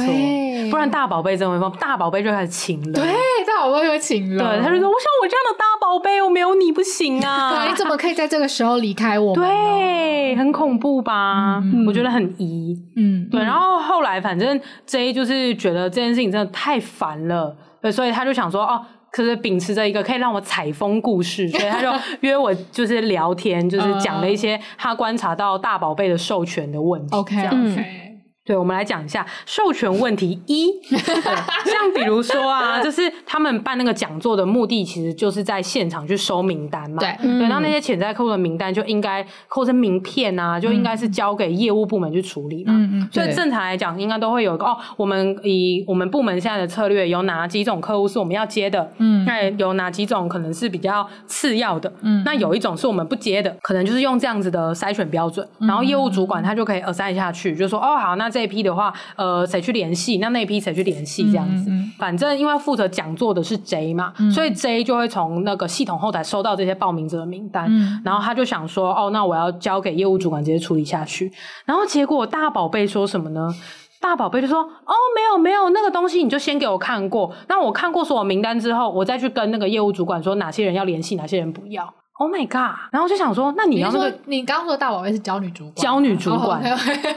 [0.69, 2.93] 不然大宝贝真会疯，大宝贝就开始请了。
[2.93, 3.03] 对，
[3.45, 4.43] 大宝贝就会请了。
[4.43, 7.65] 对，他就说：“我想我这样的大宝贝，我没有你不行啊！
[7.69, 10.35] 你怎么可以在这个时候离开我？”对。
[10.37, 11.59] 很恐怖吧？
[11.63, 12.79] 嗯、我觉得很疑。
[12.95, 13.41] 嗯，对。
[13.41, 18.79] 然后后来，反正 J 就是觉得这件事情真的太烦了，对，所以他就想说，哦，
[19.11, 27.15] 可是秉持着一个可以让我采风故事， 所以他就约我就是聊天，就是讲了一些他观察到大宝贝的授权的问题。
[27.17, 28.08] OK，OK。
[28.49, 30.71] 对，我们来讲一下授权问题一。
[30.89, 36.97] 像比如说啊，就是他们办那个讲座的目的，其实就是在现场去收名单嘛。
[36.97, 42.73] 对，对，那那些潜在客户的名单就应该扣成名片啊，就应该是交给业务部门去处理嘛。
[42.73, 43.09] 嗯嗯。
[43.11, 48.91] 所以正常来讲，应该都会有一个哦，我们以我们部门现在的策略，有哪几种客户是我们要接的？
[48.97, 51.93] 嗯，那有哪几种可能是比较次要的？
[52.01, 58.38] 嗯，那有一种是我们不接的，可能就是用这样子的筛选标准，然后业务主管他就可以 assign 下去，就说哦，好，那这。
[58.39, 60.17] 这一批的话，呃，谁去联系？
[60.19, 61.29] 那那一批谁去联系？
[61.29, 71.29] 这样子，嗯嗯、反正因为负责讲座的是 J 嘛，嗯、所以 J 就会从那个系统后台收到这些报名者的名单，嗯、然后他就想说，哦，那我要交给业务主管直接处理下去。
[71.65, 73.53] 然后结果大宝贝说什么呢？
[73.99, 81.93] 大宝贝就说，哦，没有没有，那个东西你就先给我看过，那我看过所有名单之后，我再去跟那个业务主管说哪些人要联系，哪些人不要。
[82.19, 82.75] Oh my god！
[82.91, 86.61] 然后就想说，那你要那个，你刚刚说的大宝贝是教女主管，教女主管，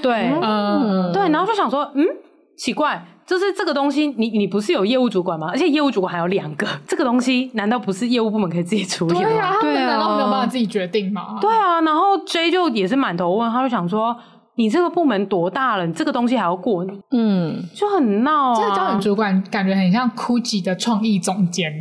[0.00, 1.28] 对，嗯，对。
[1.30, 2.06] 然后就想说，嗯，
[2.56, 5.48] 奇怪，就是这个东西，你你不是有业务主管吗？
[5.50, 9.20] 而且业务主管还有两个，这个东西难道不是业务部门可以自己处理吗？
[9.20, 11.36] 对啊，他们难道没有办法自己决定吗？
[11.40, 11.80] 对啊。
[11.80, 14.16] 然后 J 就也是满头问，他就想说，
[14.54, 15.84] 你这个部门多大了？
[15.84, 16.92] 你这个东西还要过你？
[17.10, 18.54] 嗯，就很闹啊。
[18.54, 21.72] 这个教女主管感觉很像 Gucci 的创意总监。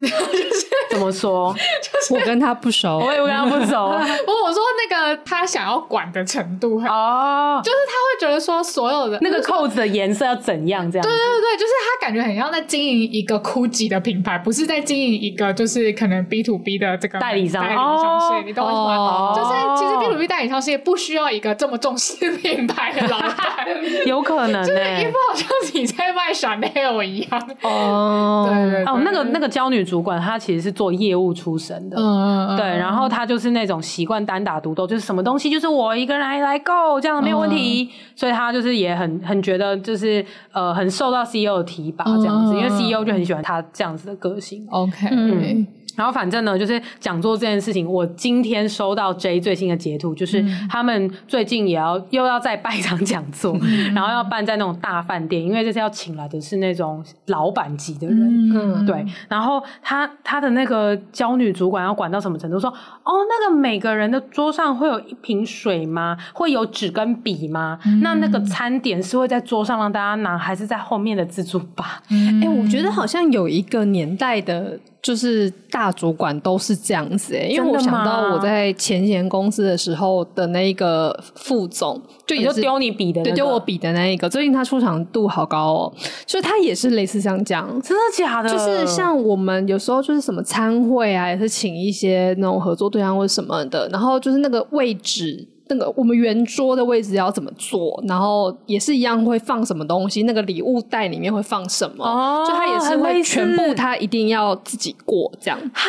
[0.00, 1.54] 就是怎么说？
[1.54, 3.76] 就是我跟他不熟，我也跟他不熟。
[4.26, 11.02] 我我说那个他想要管的程度哦，就是他会觉得说所有的那个扣子的颜色要怎样这样？
[11.06, 17.62] 对对对，就是他感觉很像在经营一个 GUCCI 的品牌，不是在经营一个就是可能 B to B 的这个代理商。
[17.62, 19.34] 代理商事业，你懂我意思吗？
[19.36, 23.36] 就是其实 B to B 代理商事业不需要一个这么重视品牌的老板，
[24.06, 28.48] 有可能就是一副好像你在卖 Chanel 一样哦。
[28.50, 29.84] 对对哦，那个那个娇女。
[29.90, 44.64] 主管他其实是做业务出身的，嗯、对，然后他就是那种习惯单打独斗，就是什么东西就是我一个人来来 go 这样没有问题，嗯、所以他就是也很很觉得就是呃很受到 CEO 的提拔这样子，嗯、因为 CEO 就很喜欢他这样子的个性。
[44.70, 45.66] OK，嗯。
[45.96, 59.04] 然后反正呢，就是讲座这件事情，我今天收到 J 最新的截图，就是他们最近也要又要再办一场讲座，嗯、然后要办在那种大饭店，因为这次要请来的是那种老板级的人，嗯，对。
[59.28, 62.58] 然后他他的那个教女主管要管到什么程度？
[62.58, 66.16] 说哦，那个每个人的桌上会有一瓶水吗？
[66.32, 67.78] 会有纸跟笔吗？
[67.86, 72.02] 嗯、那那个餐点是会在桌上让大家拿，还是在后面的自助吧？
[72.08, 74.78] 哎、嗯，我觉得好像有一个年代的。
[75.02, 84.28] 就是大主管都是这样子哎、欸，因为我想到我在前前公司的时候的那一个副总，就也是丢你笔的、那个，对，丢我笔的那一个。
[84.28, 85.92] 最近他出场度好高哦，
[86.26, 88.50] 所以他也是类似像这样，真的假的？
[88.50, 95.48] 就是像我们有时候就是什么餐会啊，也是请一些那种合作对象或什么的，然后就是那个位置。
[95.70, 98.02] 那个我们圆桌的位置要怎么做？
[98.06, 100.24] 然后也是一样会放什么东西？
[100.24, 102.04] 那个礼物袋里面会放什么？
[102.04, 105.58] 哦，就他也是会全部，他一定要自己过这样。
[105.72, 105.88] 哈，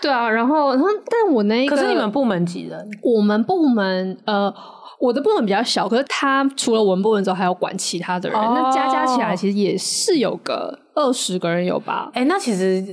[0.00, 0.28] 对啊。
[0.30, 2.88] 然后，然后，但我那个，可是你们部门几人？
[3.02, 4.52] 我们部门呃，
[4.98, 8.40] 我的部门比较小，可是他除了我们部门之后，还要管其他的人。
[8.40, 12.10] 哦，那加加起来，其实也是有个二十个人有吧？
[12.14, 12.84] 哎，那其实。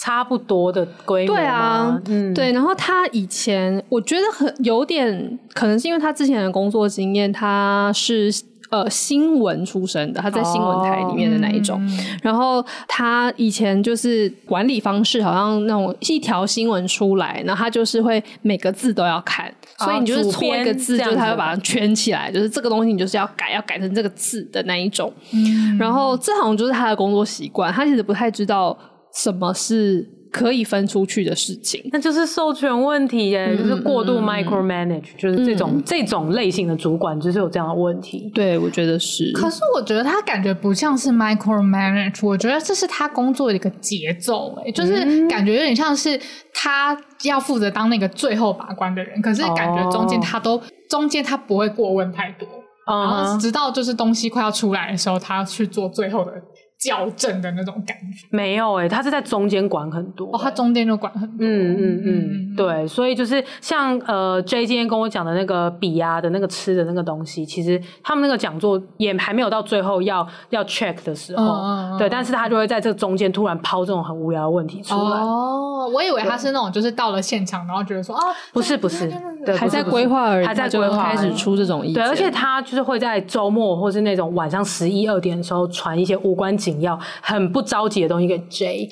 [0.00, 2.52] 差不多的规模，对啊，嗯，对。
[2.52, 8.32] 然后他以前我觉得很有点，可能是因为他之前的工作经验，他是
[8.70, 11.76] 呃新闻出身的，他在新闻台里面的那一种。
[11.76, 25.12] 哦嗯、然后他以前就是管理方式，好像那种一条新闻出来，然后他就是会每个字都要看，哦、所以你就是错一个字，就是他会把它圈起来，就是这个东西你就是要改，要改成这个字的那一种。
[25.34, 28.74] 嗯，然后这好像就是他的工作习惯，他其实不太知道。
[29.14, 31.88] 什么是可以分出去的事情？
[31.92, 38.30] 那就是授权问题耶，嗯、就是过度 micromanage，、嗯、就是这种、嗯、这种类型的主管就是有这样的问题。
[38.32, 39.32] 对，我觉得是。
[39.32, 46.18] 可是我觉得他感觉不像是 micromanage，我觉得这是他工作的一个节奏，哎，就是感觉有点像是
[46.54, 52.46] 他要负责当那个最后把关的人，可是感觉中间他都、哦、中间他不会过问太多，
[52.86, 56.30] 嗯、然后直到就是东西快要出来的时候，他去做最后的。
[56.80, 75.18] 校正的那种感觉没有哎、欸，他是在中间管很多、欸、哦，他中间就管很多，嗯嗯嗯，嗯对，所以就是像呃 J 今天跟我讲的那个比啊的那个吃的那个东西，其实他们那个讲座也还没有到最后要要 check 的时候，嗯、对，但是他就会在这个中间突然抛这种很无聊的问题出来。
[75.18, 78.22] 哦，我以为他是那种就是到了现场，然后觉得说啊，
[78.54, 79.12] 不是不是，
[79.44, 82.02] 对，还在规划而已，还在规划开始出这种意见。
[82.02, 86.69] 对，而且他就是会在周末或是那种晚上十一二点的时候传一些无关紧。
[86.80, 88.86] 要很不着急的东西给 J，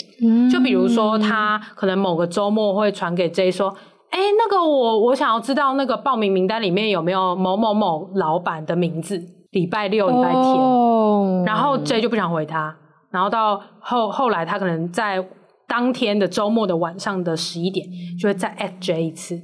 [0.51, 3.69] 就比如说他可能某个周末会传给 J 说，
[4.11, 9.23] 哎、欸，那个我我想要知道那个报名名单里面有没有某某某老板的名字。
[9.53, 12.77] 礼拜六、礼拜天，哦然后 J 就不想回他，
[13.11, 15.27] 然后到后后来他可能在
[15.67, 17.88] 当天的周末的晚上的十一点，
[18.21, 19.41] 就会再 at J 一次。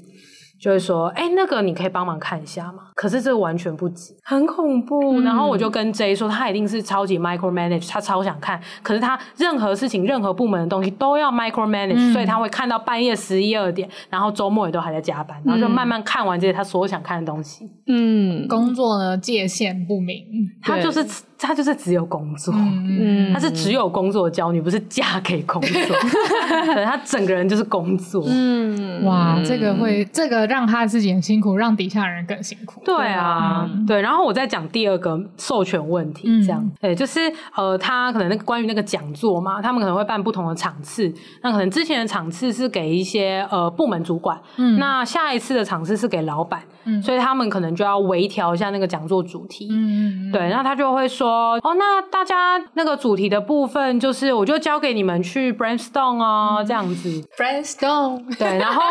[0.59, 2.85] 就会说，哎、欸，那个你可以帮忙看一下吗？
[2.95, 5.21] 可是这个完全不急，很恐怖。
[5.21, 17.71] 然后我就跟 J 说，他一定是超级 micro manage，他超想看，可是他任何事情、任何部门的东西都要 micro manage，、嗯、所以他会看到半夜十一二点，然后周末也都还在加班，然后就慢慢看完这些他所有想看的东西。
[17.87, 20.25] 嗯，工作呢界限不明，
[20.63, 21.05] 他就是
[21.45, 25.71] 他就是只有工作，嗯，他是只有工作的骄女，不是嫁给工作，
[26.75, 28.25] 对，他整个人就是工作。
[28.29, 30.45] 嗯，哇，这个会这个。
[30.55, 32.81] 让他自己很辛苦，让底下人更辛苦。
[32.85, 34.01] 对啊，嗯、对。
[34.01, 37.21] 然后我再讲第二个授权问题，这样，对、嗯，就是
[37.57, 41.13] 呃，他可能那个关于那个讲座嘛，他们可能会办不同的场次。
[41.43, 50.41] 那可能之前的场次是给一些呃部门主管，嗯，那下一次的场次是给老板，嗯，所以他们可能就要微调一下那个讲座主题，嗯嗯，对。
[50.49, 58.59] 然后他就会说，哦，那大家那个主题的部分，就是我就交给你们去 brainstorm 哦，嗯、这样子 brainstorm，对。
[58.59, 58.83] 然后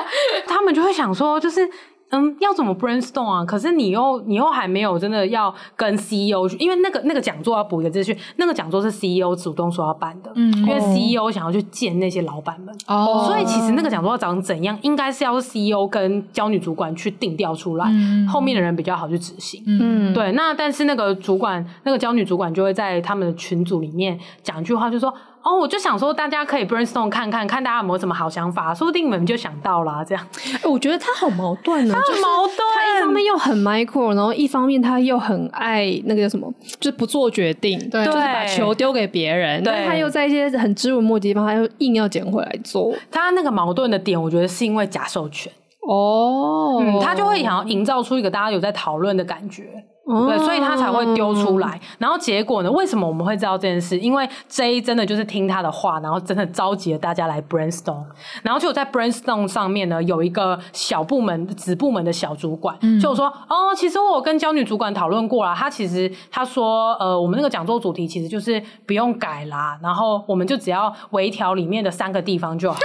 [0.48, 1.70] 他们就会想说，就是。
[2.14, 3.44] 是，嗯，要怎么 brainstorm 啊？
[3.46, 20.32] 可是你又你又还没有真的要跟 CEO 去，因为那个那个讲座要补一个资讯，那个讲座是 CEO 主动说要办的，嗯，因为 CEO 想要去见那些老板们，哦，所以其实那个讲座要长怎样，应该是要 CEO 跟教女主管去定调出来，嗯，后面的人比较好去执行，嗯，对。
[20.34, 25.14] 那但是那个主管，那个教女主管就会在他们的群组里面讲一句话，就说。
[25.44, 30.28] 哦，我就想说，大家可以 brainstorm 看看，看大家有没有什么好想法，说不定你们就想到了这样。
[30.64, 32.58] 我觉得他好矛盾呢、啊，他很矛盾。
[32.74, 39.62] 他一方面又很 micro，然后一方面他又很爱那个叫什么，就是不做决定，对，就是把球丢给别人。
[39.62, 42.94] 对，但他又在一些很枝微末节地方，他又硬要捡回来做。
[43.12, 45.52] 他那个矛盾的点，我觉得是因为假授权
[45.86, 49.64] 哦、嗯，他就会想要营造出一个大家有在讨论的感觉。
[50.06, 51.80] 对，所以他才会丢出来。
[51.98, 52.70] 然后结果呢？
[52.70, 53.98] 为什么我们会知道这件事？
[53.98, 58.04] 因为 J 真的就是听他的话，然后真的召集了大家来 brainstorm。
[58.42, 72.78] 然后就在 brainstorm 上面呢，有一个小部门、子部门的小主管，嗯、就说：“哦，其实我跟娇女主管讨论过了，他其实他说，呃，我们那个讲座主题其实就是不用改啦，然后我们就只要微调里面的三个地方就好。”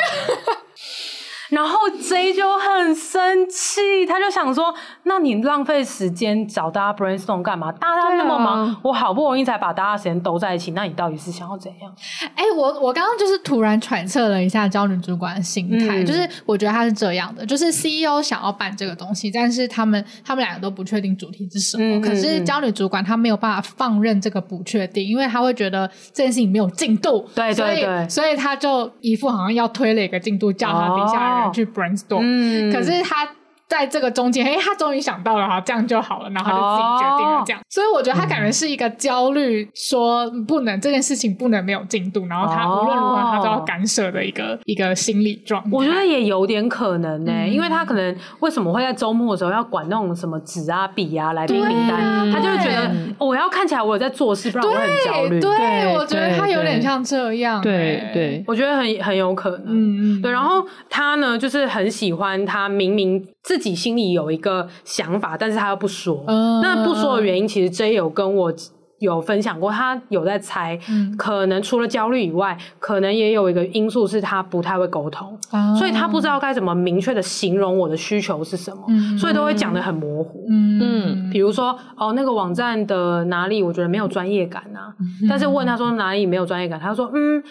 [1.51, 4.75] 然后 J 就很生气，他就想说
[5.05, 7.73] ：“那你浪费时间找大家 brainstorm 干嘛？
[7.73, 11.93] 大家那么忙，啊、我好不容易才把大家时间都在一起，那你到底是想要怎样？”
[12.37, 21.97] 哎、欸，我我刚刚就是突然揣测了一下焦女主管的心态、嗯，就是我觉得他是这样的，就是 CEO 想要办这个东西，但是他们他们两个都不确定主题是什么。
[21.97, 31.38] 嗯、可是焦女主管他没有办法放任这个不确定，因为他会觉得这件事情没有进度，对对对，所以他就一副好像要推了一个进度，叫他底下人。
[31.53, 33.29] 去 brainstorm，嗯，可是他。
[33.69, 37.61] 在这个中间，哎，他终于想到了哈，这样就好了，然后他就自己决定了这样。
[37.61, 37.67] Oh.
[37.69, 44.59] 所以我觉得他感觉是一个焦虑，说不能这件事情不能没有进度，然后他无论如何他都要干涉的一个、oh.
[44.65, 45.69] 一个心理状态。
[45.71, 55.41] 我觉得也有点可能呢、欸嗯，因为他可能为什么会在周末的时候要管那种什么纸啊、笔啊、来宾名单、啊，他就会觉得我要看起来我有在做事，不然我很焦虑。
[55.41, 57.63] 对，对，我觉得他有点像这样、欸。
[57.63, 59.65] 对对，我觉得很很有可能。
[59.67, 60.33] 嗯嗯，对。
[60.33, 66.25] 然后他呢，就是很喜欢他明明自己心里有一个想法，但是他又不说。
[66.27, 68.53] Uh, 那不说的原因，其实 J 有跟我
[68.99, 80.45] 有分享过，他有在猜，嗯、可能除了焦虑以外，可能也有一个因素是他不太会沟通，uh, 所以他不知道该怎么明确的形容我的需求是什么，嗯、所以都会讲的很模糊。
[80.49, 87.43] 嗯嗯，比如说哦，那个网站的哪里我觉得没有专业感啊、嗯，但是问他说哪里没有专业感，他说嗯。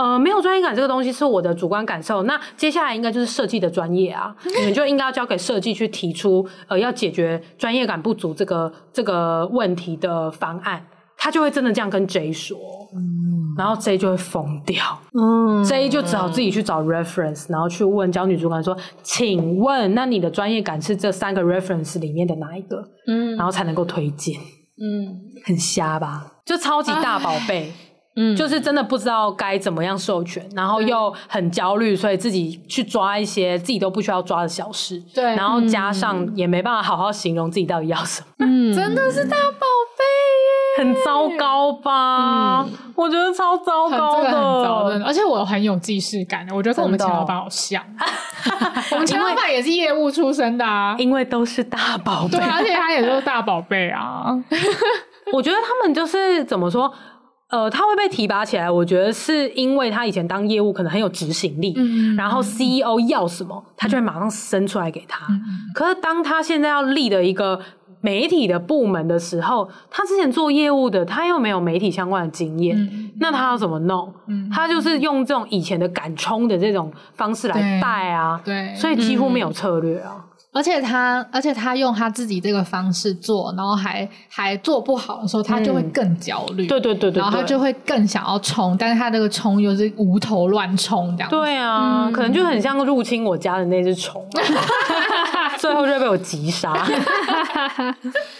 [0.00, 2.22] 呃，没有专业感这个东西是我的主观感受。
[2.22, 10.86] 那接下来应该就是设计的专业啊，你们就应该要交给设计去提出，呃，要解决专业感不足这个这个问题的方案。
[11.22, 12.56] 他就会真的这样跟 J 说，
[12.96, 14.82] 嗯，然后 J 就会疯掉，
[15.12, 22.82] 嗯，J 就只好自己去找 reference，然后去问教女主管说，请问，那你的专业感是这三个 reference 里面的哪一个？
[23.06, 24.34] 嗯，然后才能够推荐，
[24.80, 26.26] 嗯，很瞎吧？
[26.46, 27.70] 就超级大宝贝。
[28.16, 35.00] 嗯，就是真的不知道该怎么样授权，然后又很焦虑，所以自己去抓一些自己都不需要抓的小事。
[35.14, 38.26] 对，然后加上也没办法好好形容自己到底要什么。
[38.44, 42.64] 嗯，真的是大宝贝耶，很糟糕吧？
[42.66, 45.04] 嗯，我觉得超糟糕的，很糟的。
[45.04, 47.82] 而且我很有既视感的，我觉得跟我们前老板好像。
[48.92, 54.34] 我们前老板也是业务出身的啊，因为都是大宝贝，对，而且他也都是大宝贝啊。
[55.32, 56.92] 我觉得他们就是怎么说？
[57.50, 65.26] 呃，他会被提拔起来，我觉得是因为他以前当业务可能很有执行力，嗯，然后 CEO 要什么，他就会马上生出来给他。
[65.28, 65.40] 嗯，
[65.74, 67.60] 可是当他现在要立的一个
[68.00, 74.10] 媒体的部门的时候，他之前做业务的，他又没有媒体相关的经验，嗯那他要怎么弄？
[74.28, 80.24] 嗯他就是用这种以前的敢冲的这种方式来带啊，对，所以几乎没有策略啊。
[80.52, 86.66] 而且他，而且他用他自己这个方式做，然后还还做不好的时候，他就会更焦虑。
[86.66, 91.30] 对对对对，然后他就会更想要冲，但是他这个冲又是无头乱冲这样。
[91.30, 92.12] 对啊，嗯。
[92.12, 94.26] 可能就很像入侵我家的那只虫，
[95.56, 96.74] 最后就被我击杀。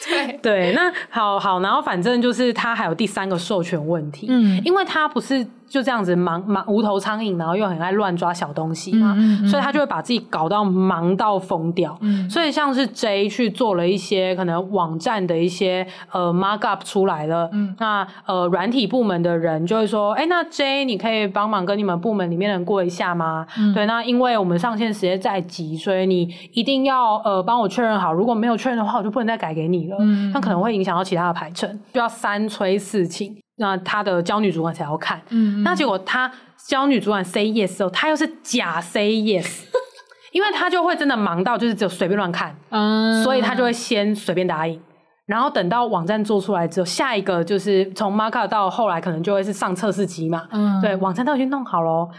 [0.09, 0.39] 对。
[0.43, 4.61] 对，那好好，然后反正就是他还有第三个授权问题，嗯。
[4.65, 9.39] 因为他不是就这样子忙忙无头苍蝇，然后又很爱乱抓小东西嘛，嗯嗯。
[9.45, 11.97] 嗯所以他就会把自己搞到忙到疯掉。
[12.01, 12.29] 嗯。
[12.29, 17.75] 所以像是 J 去做了一些可能网站的一些呃 mark up 出来了，嗯。
[17.79, 23.47] 那呃软体部门的人就会说，哎、那 J 你可以帮忙跟你们部门里面的人过一下吗？
[23.57, 23.73] 嗯。
[23.73, 29.97] 对，那因为我们上线时间在急，所以你一定要呃帮我确认好，如果没有确认的话，我就不能再改给你了。
[30.01, 30.33] 嗯。
[30.33, 35.21] 那可能会影响到其他的排程，就要三催四请，那他的教女主管才要看。
[35.29, 36.31] 嗯那结果他
[36.67, 39.65] 教女主管 say yes 之后，他又是假 say yes，
[40.33, 44.81] 因为他就会真的忙到就是只有随便乱看，嗯所以他就会先随便答应。
[45.27, 52.11] 然后等到网站做出来之后，下一个就是从 markup 到后来可能就会是上测试机嘛，嗯对，网站都已经弄好咯。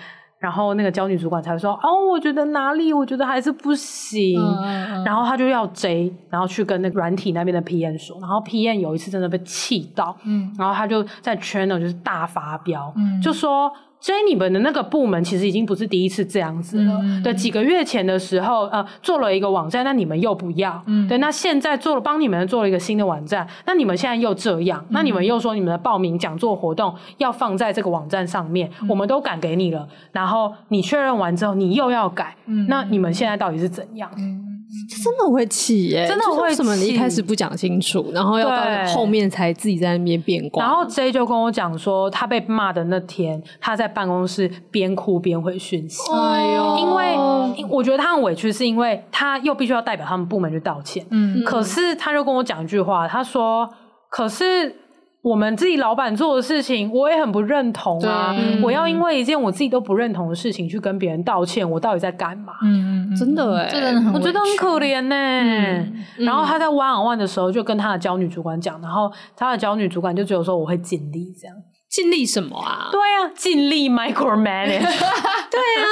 [0.41, 4.41] 然后那个教女主管才会说，哦，我觉得哪里，我觉得还是不行。
[4.41, 5.03] 嗯嗯嗯。
[5.03, 10.51] 然后他就要 J，然后去跟那个软体那边的 PM 说，然后 PM 有一次真的被气到，嗯。
[10.57, 13.21] 然后他就在 channel 就是大发飙，嗯。
[13.21, 13.71] 就说
[14.01, 17.21] J 你们的那个部门其实已经不是第一次这样子了，嗯。
[17.21, 21.07] 对，几个月前的时候，呃，做了一个网站，那你们又不要，嗯。
[21.07, 24.87] 对，那现在做了帮你们做了一个新的网站，那你们现在又这样，嗯。
[24.89, 28.89] 那你们又说你们的报名讲座活动要放在这个网站上面，嗯。
[28.89, 32.65] 我们都敢给你了，然后你确认完之后你又要改，嗯。
[32.67, 34.11] 那你们现在到底是怎样？
[34.89, 40.63] 这真的会气耶，真的会就是为什么你一气开始不讲清楚，然后要到对后面才自己在那边变卦？
[40.63, 46.01] 然后 J 就跟我讲说，他被骂的那天，他在办公室边哭边回讯息。
[46.13, 47.17] 哎呦，因为
[47.69, 51.05] 我觉得他很委屈，是因为他又必须要代表他们部门去道歉。
[51.09, 53.69] 嗯可是他就跟我讲一句话，他说
[54.09, 54.75] ：“可是
[55.21, 58.33] 我们自己老板做的事情，我也很不认同啊！
[58.35, 62.53] 对我要因为一件我自己都不认同的事情去跟别人道歉，我到底在干嘛？”
[63.17, 71.55] 真的哎，这真的很，我觉得很可怜呢、嗯然后他在 one on one 的时候，就跟他的教女主管讲，然后他的教女主管就只有说我会尽力这样。
[71.89, 72.87] 尽力什么啊？
[72.89, 74.79] 对啊，尽力 micro manage。
[75.51, 75.85] 对啊，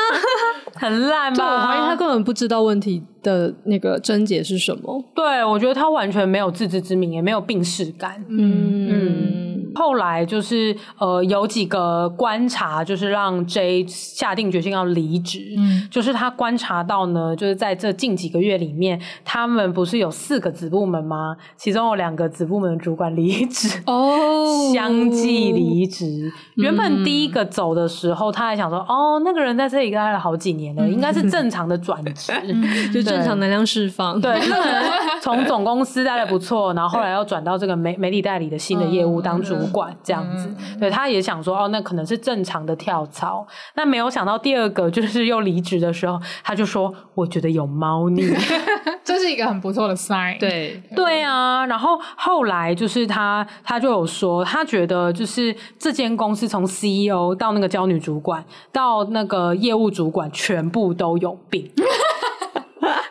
[0.79, 1.53] 很烂对，吧？
[1.53, 5.03] 我怀疑他根本不知道问题的那个症结是什么。
[5.13, 8.23] 对，我觉得他完全没有自知之明，也没有病视感。
[8.29, 15.55] 嗯，后来就是呃，有几个观察，就是让 J 下定决心要离职。
[15.57, 21.35] 嗯就是他观察到呢，就是在这近几个月里面，他们不是有四个子部门吗？
[21.57, 23.81] 其中有两个子部门的主管离职。
[23.85, 26.31] 哦 相继离职。
[26.55, 32.31] 原本第一个走的时候，他还想说：“哦，那个人在这里待了好几年了，应该是正常的转职，
[32.93, 34.19] 就正常能量释放。
[34.21, 34.83] 对， 就可能
[35.21, 40.49] 从总公司待的不错，然后后来又转到这个媒媒体代理的新的业务当主管这样子。
[40.79, 43.45] 对，他也想说：哦，那可能是正常的跳槽。
[43.75, 48.23] 那没有想到第二个就是又离职的时候，他就说：我觉得有猫腻。
[49.03, 61.69] 这是一个很不错的 sign。，对，对啊，然后后来就是他，他就有说，他觉得就是这间公司从 CEO 到那个教女主管到那个业务主管，全部都有病。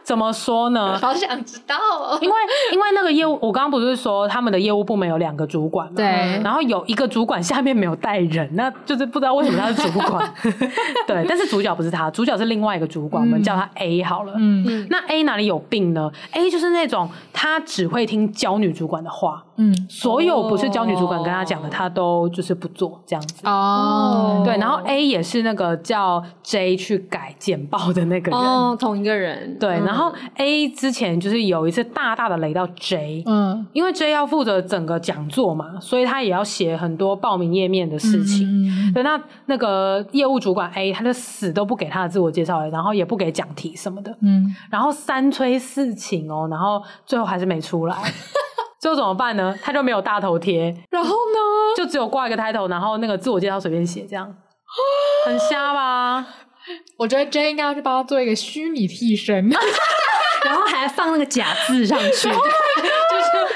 [0.08, 0.96] 怎么说呢？
[1.02, 2.18] 好想知道哦。
[2.22, 2.34] 因为
[2.72, 5.92] 因为那个业务，我刚刚不是说他们的业务部门有两个主管嘛？
[5.96, 10.32] 对然后有一个主管下面没有带人，那就是不知道为什么他是主管。
[11.06, 14.32] 对，但是主角不是他，主角是另外一个主管，我们叫他 A 好了。
[14.38, 23.46] 嗯那 A 哪里有病呢？A 就是那种他只会听娇女主管的话，嗯所有不是娇女主管跟他讲的，他都就是不做这样子。
[23.46, 28.40] 哦，对，然后 A 也是那个叫 J 去改简报的那个人。
[28.40, 29.58] 哦，同一个人。
[29.58, 29.97] 对，嗯然后
[30.36, 38.46] A 之前就是有一次大大的雷到 J，、嗯因为 J 要负责整个讲座嘛，所以他也要写很多报名页面的事情。
[38.46, 47.96] 嗯对，那那个业务主管 A 他就死都不给他的自我介绍，然后也不给讲题什么的，嗯，然后三催四请哦，然后最后还是没出来，
[48.80, 49.54] 最后怎么办呢？
[49.62, 51.38] 他就没有大头贴，然后呢？
[51.76, 54.26] 就只有挂一个 title，然后那个自我介绍随便写，这样
[55.26, 56.26] 很瞎吧？
[56.96, 59.48] 我觉得 J 应该要去帮他做一个虚拟替身。
[60.44, 62.32] 然后还放那个假字上去，就是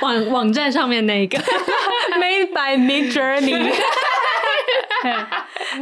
[0.00, 1.38] 网 网站上面那个。
[2.18, 3.72] Made by Mid Journey。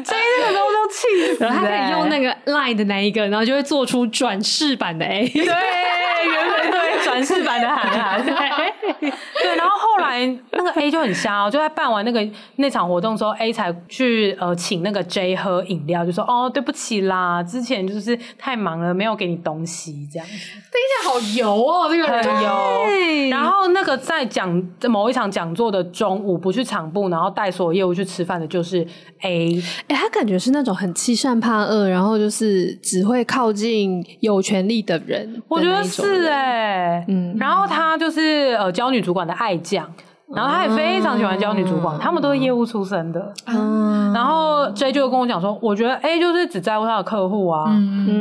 [0.03, 5.27] J 那个时候都气死、了，他可以用那个 Line 的那一个，然后就会做出转世版的 A。
[5.29, 8.70] 对，原本对转世版的韩寒。
[9.01, 12.27] 对，然后后来那个 A 就很瞎哦，就在办完那个
[12.57, 20.33] 那场活动之后，A 才去呃请那个 J 喝饮料，就说哦对不起啦，之前就是太忙了，没有给你东西这样子。
[20.33, 23.31] 听起来好油哦，这个人很油。
[23.31, 28.87] 然后那个在讲某一场讲座的中午不去场部，然后带所有业务去吃饭的，就是
[29.23, 29.61] A。
[29.89, 35.41] 哎、欸，他感觉是那种很欺善怕恶，然后就是只会靠近有权力的人的。
[35.49, 37.37] 我觉得是哎、欸，嗯。
[37.39, 39.93] 然后他就是呃教女主管的爱将。
[40.35, 43.33] 然后他也非常喜欢教女主管，他们都是业务出身的。
[43.47, 47.71] 嗯然后 J 就跟我讲说，我觉得 A 就是只在乎他的客户啊，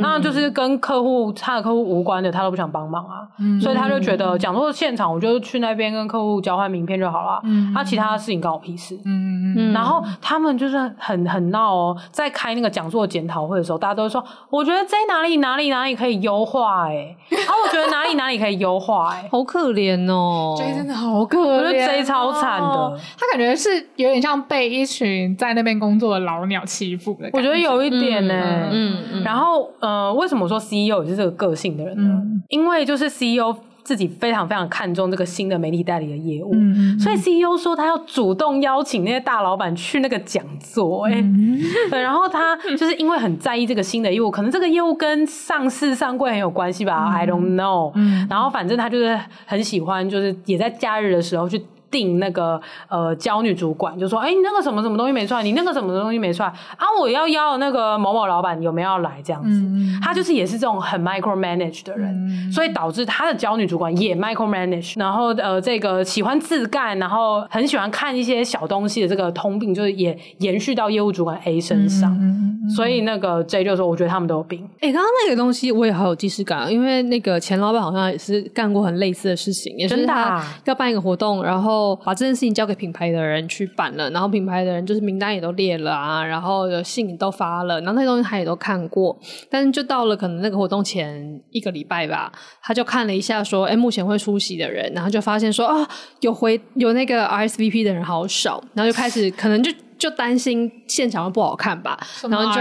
[0.00, 3.26] 那就是跟客户他的客户无关的，他都不想帮忙啊。
[3.60, 7.42] 所以他就觉得讲座现场，我就去那边跟客户交换名片就好了。
[7.74, 8.96] 他其他的事情关我屁事。
[9.04, 21.38] 嗯然后他们就是很很闹哦，在开那个讲座检讨会的时候，大家都说，我觉得 J 哪里哪里哪里可以优化哎，啊，我觉得哪里哪里可以优化哎， 好可怜哦，J 真的好可
[21.72, 21.99] 怜。
[22.02, 27.28] 超惨的、哦，他感觉是有点像被一群在那边工作的老鸟欺负的。
[27.32, 29.22] 我觉得有一点呢、欸，嗯嗯，嗯。
[29.22, 32.14] 然后，呃，为什么说 CEO 也是这个个性的人呢？
[32.14, 33.56] 嗯、因为就是 CEO。
[33.82, 41.58] 自己非常非常看重这个新的媒体代理的业务，嗯、所以 CEO 说他要主动邀请那些大老板去那个讲座、欸，哎、嗯，
[41.90, 51.60] 对，然后他就是因为很在意这个新的业务，可能这个业务跟上市上柜很有关系吧、嗯、，I don't know，、嗯、然后反正他就是很喜欢，就是也在假日的时候去。
[51.90, 55.42] 定那个呃，教女主管就说：“哎、欸，你那个什么什么东西没出来？
[55.42, 56.86] 你那个什么东西没出来啊？
[57.00, 59.20] 我要邀那个某某老板有没有要来？
[59.22, 64.98] 这样子，嗯、他就是也是这种很 micro manage 的人，嗯、所以导致他的教女主管也 micro manage。
[64.98, 72.16] 然后呃，这个喜欢自干，然后很喜欢看一些小东西的这个通病，就是也延续到业务主管 A 身上。
[72.20, 74.64] 嗯、所以那个 J 就说：我觉得他们都有病。
[74.76, 81.79] 哎、欸，刚刚那个东西我也好有既视感，因为那个前老板好像也是干过很类似的事情，也是他要办一个活动，然后。
[81.80, 89.18] 后把这件事情交给品牌的人去办了，然后品牌的人就是名单也都列了啊，然后有信都发了，然后那些东西他也都看过，
[89.48, 92.30] 但是就到了可能那个活动前一个礼拜吧，
[92.62, 95.88] 他就看了一下说，哎，目前会出席的人，然后就发现说啊，
[96.20, 99.72] 有回有那个 RSVP 的人好少，然后就开始可能就。
[100.00, 101.96] 就担心现场会不好看吧，
[102.28, 102.60] 然后就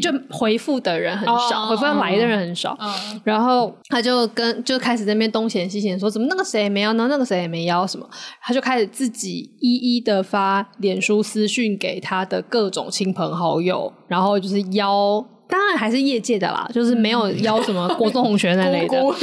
[0.00, 2.78] 就回复的人很少，回复来的人很少，
[3.24, 8.08] 然后他就跟就开始在那边东嫌西嫌，说怎么那个谁也没邀，那那个谁也没邀什么，
[8.40, 19.16] 他就开始自己一一的发脸书私讯给他的各种亲朋好友，然后就是邀，当然还是业界的啦，就是没有邀什么郭宗红学那类的， 姑姑，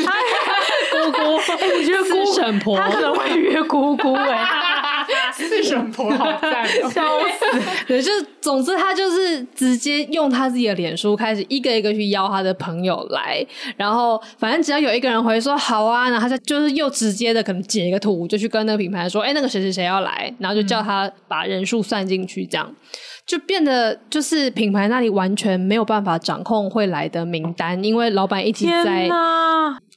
[1.53, 2.77] 哎， 你觉得姑婶婆。
[2.77, 4.66] 他可能会约姑姑哎。
[5.33, 7.61] 四神婆好赞，笑死！
[7.87, 13.45] 对，就是总之他就是直接用他自己的脸书开始一个一个去邀他的朋友来，
[13.75, 22.73] 然后反正只要有一个人回说好啊，然后他就是又直接的可能截一个图就去跟那个品牌说，哎、那个谁谁谁要来，然后就叫他把人数算进去，这样
[23.27, 29.09] 就变得就是品牌那里完全没有办法掌控会来的名单，因为老板一直在。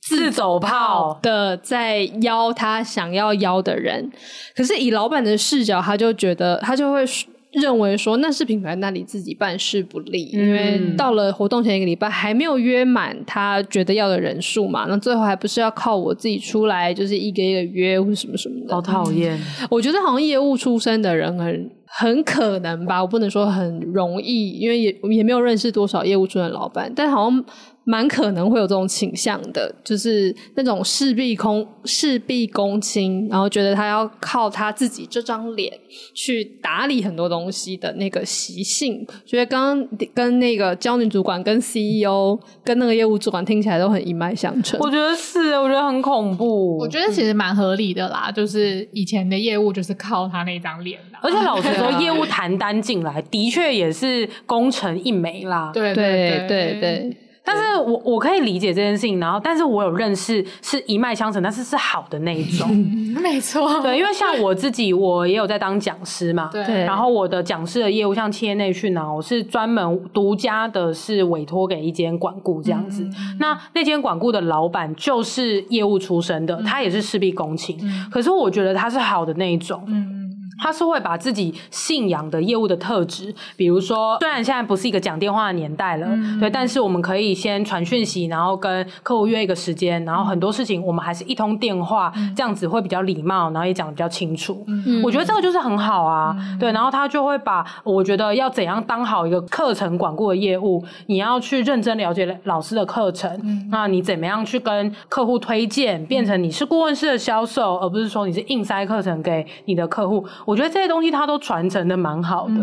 [0.03, 4.11] 自走炮的在邀他想要邀的人，
[4.57, 7.05] 可是以老板的视角，他就觉得他就会
[7.53, 19.39] 认为说那是品牌那里自己办事不力，嗯、因为到了活动前一个礼拜还没有约满他觉得要的人数嘛，那最后还不是要靠我自己出来，就是一个一个约或什么什么的，好讨厌。
[19.71, 27.45] 我觉得好像业务出身的人很很可能吧，我不能说很容易，因为也也没有认识多少业务主任老板，但好像。
[27.85, 35.73] 蛮可能会有这种倾向的，就是那种事必躬事必躬亲，然后觉得他要靠他自己这张脸
[36.15, 39.05] 去打理很多东西的那个习性。
[39.25, 44.79] 觉得刚刚跟那个教女主管、跟 CEO、跟那个业务主管听起来都很一脉相承。
[44.81, 46.77] 我觉得是，我觉得很恐怖。
[46.77, 55.71] 我觉得其实蛮合理的啦，就是以前的业务就是靠他那张脸，而且老实说，业务谈单进来的确也是功成一枚啦。
[55.73, 56.81] 对对对对。
[56.81, 62.69] 对但是我我可以理解这件事情，然后，但是我有认识是一脉相承，但是是好的那一种，
[63.21, 80.30] 没错，对，因为像我自己，我也有在当讲师嘛，对，然后我的讲师的业务，像企业内训啊，我是专门独家的，是委托给一间管顾这样子，嗯、那那间管顾的老板就是业务出身的，嗯、他也是事必躬亲，嗯、可是我觉得他是好的那一种，嗯。
[80.61, 94.65] 他是会把自己信仰的业务的特质，比如说，虽然现在不是一个讲电话的年代了，嗯、对，但是我们可以先传讯息，然后跟客户约一个时间，然后很多事情我们还是一通电话，嗯、这样子会比较礼貌，然后也讲得比较清楚。
[94.69, 110.25] 嗯、我觉得这个就是很好啊，嗯、对，然后他就会把我觉得要怎样当好一个课程管顾的业务，你要去认真了解老师的课程，嗯、那你怎么样去跟客户推荐，变成你是顾问式的销售，而不是说你是硬塞课程给你的客户。
[110.51, 112.55] 我觉得这些东西他都传承的蛮好的，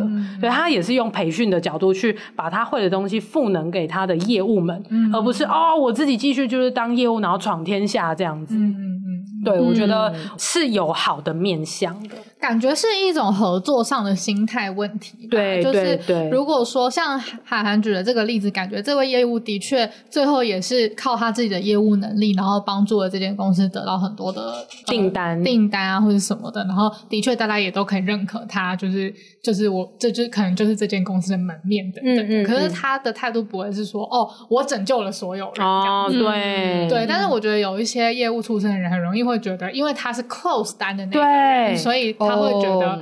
[0.42, 8.56] 所以，他也是用培训的角度去把他会的东西赋能给他的业务们，嗯、而不是哦，我自己继续就是当业务然后闯天下这样子。
[8.56, 12.16] 嗯嗯，对，我觉得是有好的面向的。
[12.48, 16.00] 感觉是一种合作上的心态问题，对，就是
[16.32, 32.46] 如果说像海涵举的这个例子，感觉这位业务的确最后也是靠他自己的业务能力，然后帮助了这间公司得到很多的订单、订单啊或者什么的，然后的确大家也都可以认可他，就是就是我这就可能就是这间公司的门面的，嗯嗯。
[32.46, 37.06] 可是他的态度不会是说哦，我拯救了所有人，哦，对对。
[37.06, 42.16] 但是我觉得有一些业务出身的人很容易会觉得，因为他是 close 单的那个人，所以。
[42.18, 43.02] 他会觉得，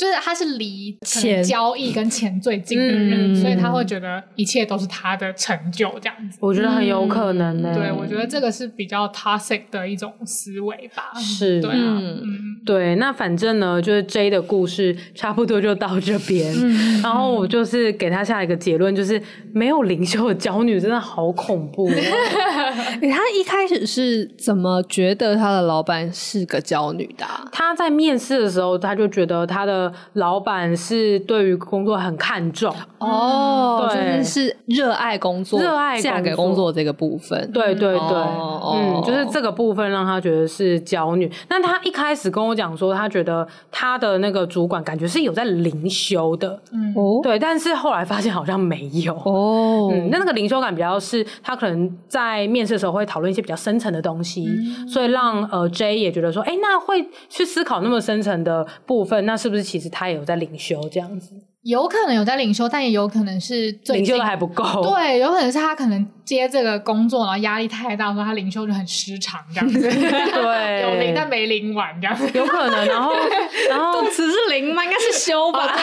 [0.00, 6.38] 就是他是离钱交易跟钱最近的人，所以他会觉得一切都是他的成就这样子。
[6.40, 7.74] 我觉得很有可能呢。
[7.74, 11.12] 对，我觉得这个是比较 toxic 的一种思维吧。
[11.20, 12.22] 是，对啊，嗯，
[12.64, 12.96] 对。
[12.96, 16.50] 那反正呢，就是 J 的故事差不多就到这边。
[17.04, 19.20] 然后我就是给他下一个结论，就是
[19.52, 21.90] 没有灵修的娇女真的好恐怖。
[21.92, 27.26] 他一开始是怎么觉得他的老板是个娇女的？
[27.52, 32.74] 他在面试的时候，他就觉得他的老板是对于工作很看重。
[32.98, 37.50] 哦，对，是热爱工作，热爱嫁给工作这个部分。
[37.52, 41.30] 对对对，嗯，就是这个部分让他觉得是娇女。
[41.48, 49.14] 那他一开始跟我讲说，他觉得他的那个主管感觉是有在灵修的，嗯，对，但是后来发现好像没有。
[49.24, 61.30] 哦，嗯，那那个灵修感比较是他可能在面试的时候会讨论一些比较深层的东西，嗯、所以让呃 J 也觉得说，哎、欸，那会去思考那么深层的部分，那是不是其实他也有在领修这样子？
[61.62, 64.64] 有可能有在领修，但也有可能是领修的还不够。
[64.82, 69.78] 对，有可能是他可能接这个工作，然后压力太大，说他领修就很失常这样子。
[69.86, 72.86] 对，有领但没领完这样子，有可能。
[72.86, 73.12] 然后，
[73.68, 74.82] 然后动词是灵吗？
[74.82, 75.70] 应该是修吧？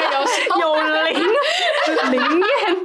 [0.60, 1.14] 有有灵
[2.12, 2.78] 灵验。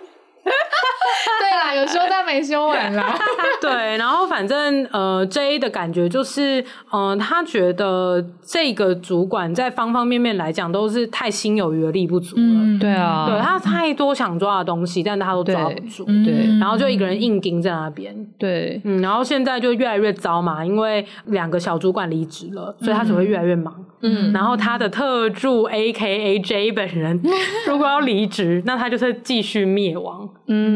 [1.41, 3.19] 对啦，有修但没修完啦。
[3.61, 6.61] 对，然后反正呃，J 的感觉就是，
[6.91, 12.43] 嗯、呃，他觉得这个主管在方方面面来讲都是太心有余而力不足了。
[12.43, 16.05] 嗯、对啊，对他太多想抓的东西，但他都抓不住。
[16.05, 18.15] 对，然后就一个人硬盯在那边。
[18.39, 23.75] 对，嗯，然后现在就越来越糟嘛，因为两个小主管离职了，所以他只会越来越忙。
[24.05, 27.21] 嗯，然后他的特助 AKA J 本人
[27.69, 30.29] 如果要离职，那他就是继续灭亡。
[30.49, 30.72] 嗯，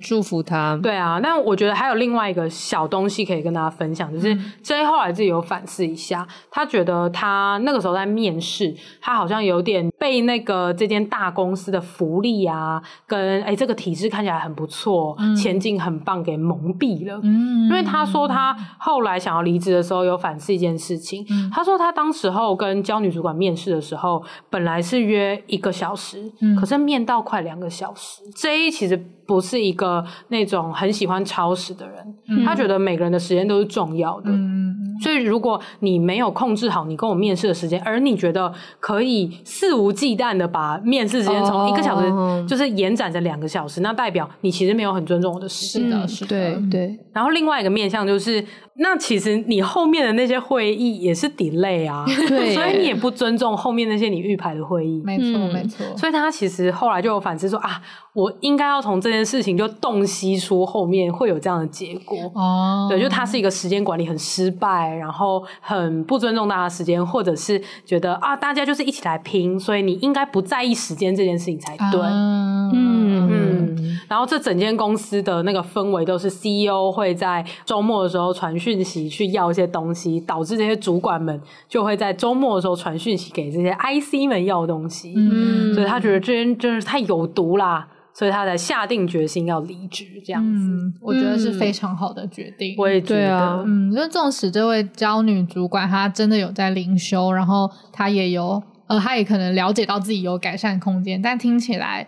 [0.00, 0.78] 祝福他。
[0.82, 17.20] 对啊，但我觉得还有另外一个小东西可以跟大家分享，就是 J 后来自己有反思一下，他觉得他那个时候在面试，他好像有点被那个这间大公司的福利啊，跟哎这个体制看起来很不错，嗯、前景很棒给蒙蔽了。
[17.22, 28.22] 嗯，因为他说他后来想要离职的时候有反思一件事情，嗯、他说他当时候跟教女主管面试的时候，本来是约一个小时，嗯、可是面到快两个小时。
[28.34, 42.08] J 其实不是一个那种很喜欢超时的人，嗯、他觉得每个人的时间都是重要的，嗯、所以如果你没有控制好你跟我面试的时间，而你觉得可以肆无忌惮的把面试时间从一个小时
[42.46, 45.84] 就是延展成两个小时，哦、那代表你其实没有很尊重我的时间。
[45.84, 46.98] 是的，是的，对对。
[47.12, 48.44] 然后另外一个面向就是。
[48.76, 55.86] 那其实你后面的那些会议也是 delay 啊， 对，所以你也不尊重后面那些你预排的会议，没错没错。
[55.96, 57.80] 所以他其实后来就有反思说啊，
[58.14, 62.86] 我应该要从这件事情就洞悉出后面会有这样的结果哦。
[62.90, 72.00] 对，就他是一个时间管理很失败，然后很不尊重大家的时间，或者是觉得啊，大家就是一起来拼，所以你应该不在意时间这件事情才对。
[72.02, 73.74] 嗯嗯。
[74.06, 92.74] 然后这整间公司的那个氛围都是 CEO 会在周末的时候传讯息去要一些东西，导致这些主管们就会在周末的时候传讯息给这些 IC 们要东西，嗯，所以他觉得这人真是太有毒啦，所以他才下定决心要离职，这样子，嗯，我觉得是非常好的决定。
[92.78, 102.06] 我也觉得，啊、嗯，就纵使这位娇女主管她真的有在灵修，然后她也有，呃，她也可能了解到自己有改善空间，但听起来，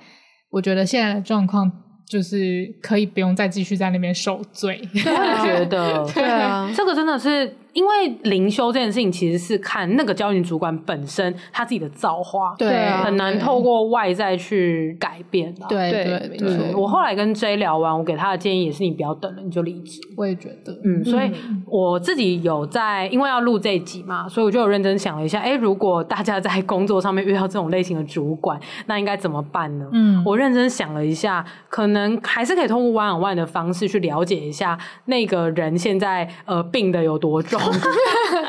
[0.50, 1.70] 我觉得现在的状况。
[2.08, 7.52] 就是可以不用再继续在那边受罪，我觉得， 对啊，这个真的是。
[7.76, 15.66] 因为灵修这件事情其实是看那个教育主管本身他自己的造化，对啊很难透过外在去改变的。
[15.68, 20.00] 对对对没，错我后来跟 J 聊完，我给他的建议也是你不要等了，你就离职。
[20.16, 21.30] 我也觉得，嗯，所以
[21.66, 29.86] 我自己有在，因为要录这一集嘛，所以我就有认真想了一下，哎，如果大家在工作上面遇到这种类型的主管，那应该怎么办呢？
[29.92, 37.60] 嗯我认真想了一下，可能还是可以通过 one on one 的方式去了解一下那个人现在呃病的有多重，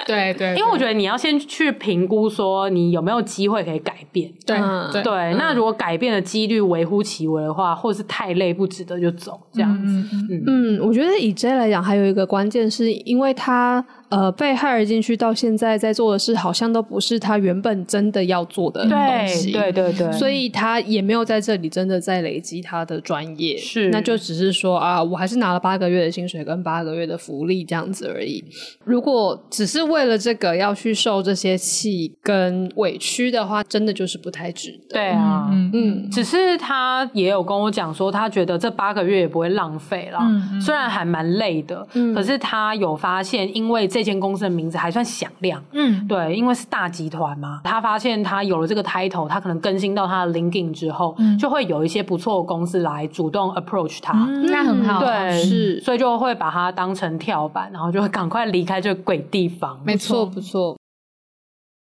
[0.05, 4.31] 对对，因为我觉得你要先去评估说你有没有机会可以改变。
[4.45, 4.89] 对嗯。
[4.91, 5.03] 对。
[5.03, 9.93] 对，那如果改变的几率微乎其微的话，或者是太累不值得就走这样子。
[10.13, 10.27] 嗯。
[10.29, 10.43] 嗯。
[10.47, 19.51] 嗯，我觉得以 J 来讲，还有一个关键是因为他呃被 hire 进去到现在在做的事，好像都不是他原本真的要做的东西。
[19.51, 28.43] 对对对对，所以他也没有在这里真的在累积他的专业，是那就只是说啊，我还是拿了八个月的薪水跟八个月的福利这样子而已。
[28.83, 34.95] 如果只是为了这个要去受这些气跟委屈的话，真的就是不太值得。
[34.95, 40.19] 对啊，嗯嗯，只是他也有跟我讲说，他觉得这八个月也不会浪费啦。
[40.21, 45.63] 嗯嗯虽然还蛮累的，嗯可是他有发现，因为这间公司的名字还算响亮。
[45.71, 54.13] 嗯，对，因为是大集团嘛，他发现他有了这个 title，他可能更新到他的 LinkedIn 之后，嗯就会有一些不错的公司来主动 approach 他。
[54.13, 59.79] 嗯那很好，对，是所以就会把它当成跳板，然后就会赶快离开这个鬼地方。
[59.83, 60.77] 没错不错。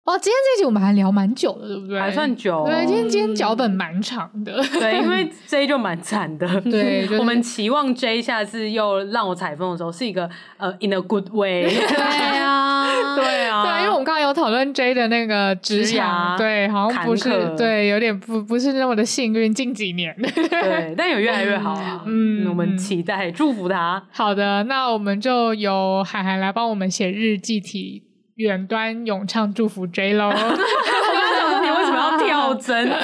[0.04, 2.00] 哦，今天这集我们还聊蛮久的，对不对？
[2.00, 4.60] 还算久哦对，今天今天脚本蛮长的。
[4.80, 6.60] 对，因为 J 就蛮惨的。
[6.62, 11.62] 对 就是我们期望 J 下次又让我采风的时候是一个呃 in a good way。
[11.70, 11.96] 对
[12.40, 20.12] 啊，对啊，对，因为我们刚刚有讨论 J 的那个职职涯涯，对，好像不是对，有点不不是那么的幸运，近几年。
[20.20, 22.02] 对，但有越来越好啊。
[22.06, 24.02] 嗯嗯，我们期待，祝福他。
[24.10, 28.02] 好的，那我们就由海涵来帮我们写日记体，
[28.42, 30.26] 远端咏唱祝福 J 喽。
[30.26, 32.90] 我刚刚想说你为什么要跳针？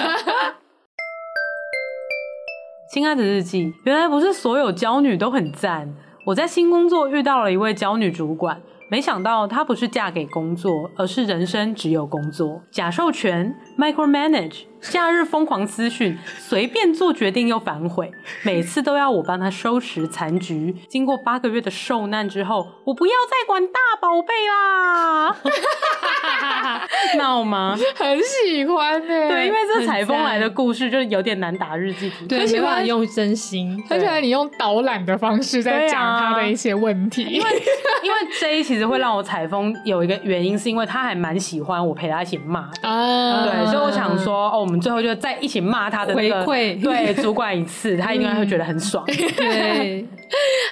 [2.92, 5.94] 亲爱的日记，原来不是所有娇女都很赞。
[6.26, 8.60] 我在新工作遇到了一位娇女主管，
[8.90, 12.60] 没想到她不是嫁给工作，而是人生只有工作。
[12.72, 18.10] 假授权，micromanage，假日疯狂私讯，随便做决定又反悔，
[18.42, 20.74] 每次都要我帮他收拾残局。
[20.88, 25.36] 经过八个月的受难之后，我不要再管大宝贝啦。
[27.16, 27.76] 闹吗？
[27.96, 32.26] 很喜欢呢、对，因为这很采风来的故事就有点难打日记题。
[32.26, 33.82] 对，喜欢用真心。
[33.88, 37.50] 很喜欢你用导览的方式在讲他的一些问题，因为
[38.02, 42.70] 因为 J 其实会让我采风，有一个原因是因为他还蛮喜欢我陪他一起骂。
[42.82, 49.04] 啊，对，所以我想说，哦，我们最后就再一起骂他的那个回馈对主管一次，他应该会觉得很爽。
[49.08, 50.06] 对，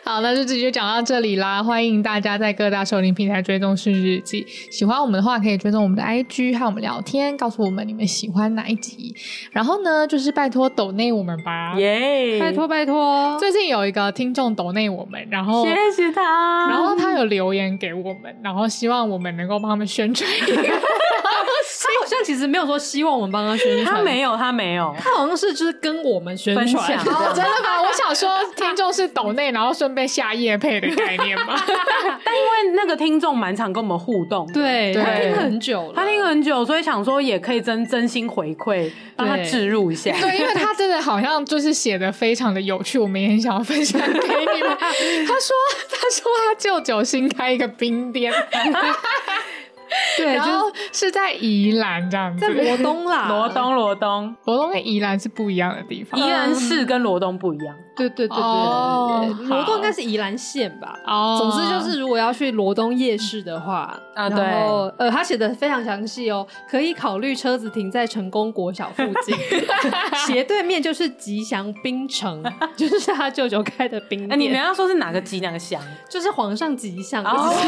[0.04, 1.62] 好，那就这集就讲到这里啦。
[1.62, 4.44] 欢迎大家在各大收听平台追踪《失职日记》，
[4.76, 9.14] 喜欢我们的话可以追踪我们的 IG 和我们聊天，告诉我们你们喜欢哪一集。
[9.50, 11.74] 然后呢，就是拜托抖内我们吧。
[11.76, 13.36] 耶，拜托拜托。
[13.38, 16.68] 最近有一个听众抖内我们，然后谢谢他。
[16.68, 20.62] 然后他有留言给我们，然后希望我们能够帮他们宣传一个。
[22.16, 26.98] 像其实没有说希望我们帮他宣传，他没有，他没有他好像是就是跟我们宣分享传。
[26.98, 27.82] 哦，真的吗？
[27.82, 31.54] 我想说，听众是抖内，然后顺便下夜配的概念吗？
[32.24, 40.10] 但因为那个听众蛮常跟我们互动的，对，对他听很久了，他听很久，所以想说也可以真真心回馈，帮他置入一下。
[40.20, 44.76] 对，因为他真的好像就是写的非常的有趣，我们也很想要分享给你们。
[45.26, 45.56] 他说，
[45.90, 48.32] 他说他舅舅新开一个冰店，
[50.16, 52.40] 对，然后是是在宜兰这样子。
[52.40, 56.20] 在罗东啦， 罗东，罗东，罗东跟宜兰是不一样的地方。
[56.20, 57.76] 宜兰市跟罗东不一样。
[57.96, 60.98] 对对对对对哦对对，罗好东应该是宜兰县吧。
[61.06, 69.34] 哦总之就是，如果要去罗东夜市的话，啊然后呃，他写的非常详细哦，可以考虑车子停在成功国小附近，
[70.26, 72.42] 斜对面就是吉祥冰城，
[72.76, 75.80] 就是他舅舅开的冰那你们，要说是哪个吉哪个祥？
[76.08, 77.52] 就是皇上吉祥，哦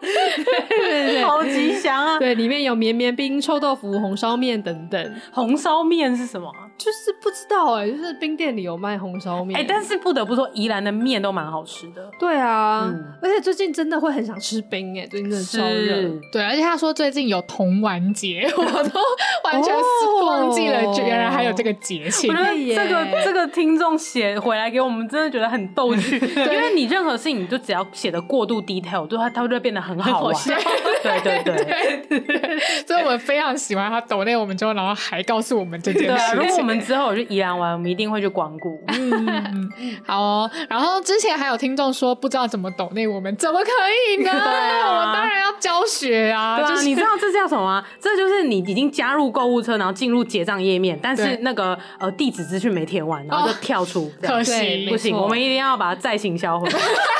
[0.00, 1.24] 对对对。
[1.24, 2.18] 好吉祥啊！
[2.18, 6.65] 对，里面有绵绵冰、臭豆腐、红烧面等等，红烧面是什么啊？
[6.78, 9.58] 就是不知道哎、就是冰店里有卖红烧面。
[9.58, 12.10] 哎、但是不得不说，宜兰的面都蛮好吃的。
[12.18, 15.94] 对啊，嗯而且最近真的会很想吃冰哎、最近真的超热。
[16.02, 19.00] 是，对，而且他说最近有童玩节，我都
[19.44, 19.74] 完全
[20.22, 22.42] 忘记了，哦原来还有这个节庆我觉。
[22.44, 26.16] 得这个这个听众写回来给我们，真的觉得很逗趣。
[26.36, 30.34] 因为你任何事情，你就只要写的过度 detail，对它它就会变得很好玩。
[31.02, 31.42] 对对
[32.20, 32.58] 对。
[32.86, 36.65] 所以我们非常喜欢他抖内我们之后，然后还告诉我们这件事情。
[36.66, 38.82] 我们之后有去宜兰玩，我们一定会去光顾。
[38.88, 39.70] 嗯，
[40.04, 40.50] 好哦。
[40.68, 44.30] 然后之前还有听众说不知道怎么抖内，我们怎么可以呢？
[44.34, 46.56] 啊、我们当然要教学啊！
[46.56, 47.86] 对啊，就是、你知道这叫什么吗？
[48.00, 56.78] 这就是你已经加入购物车，然后进入结账页面，但是那个呃地址资讯没填完，然后就跳出，哦、可惜不行，我们一定要把它再行销回来。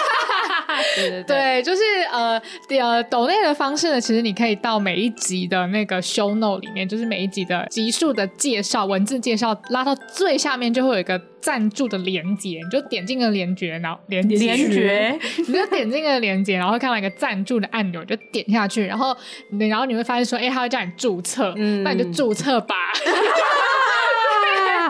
[0.95, 2.41] 对对 对，就是呃，
[2.81, 15.19] 呃，抖内的方式呢，其实你可以到每一集的那个 show note 里面，就是每一集的集数的介绍、文字介绍，拉到最下面就会有一个赞助的连接，你就点进个连接，然后连接，连接。
[15.47, 19.17] 你就点进个连接，然后会看到一个赞助的按钮，就点下去，然后
[19.59, 22.75] 然后你会发现说，哎，他会叫你注册，嗯，那你就注册吧。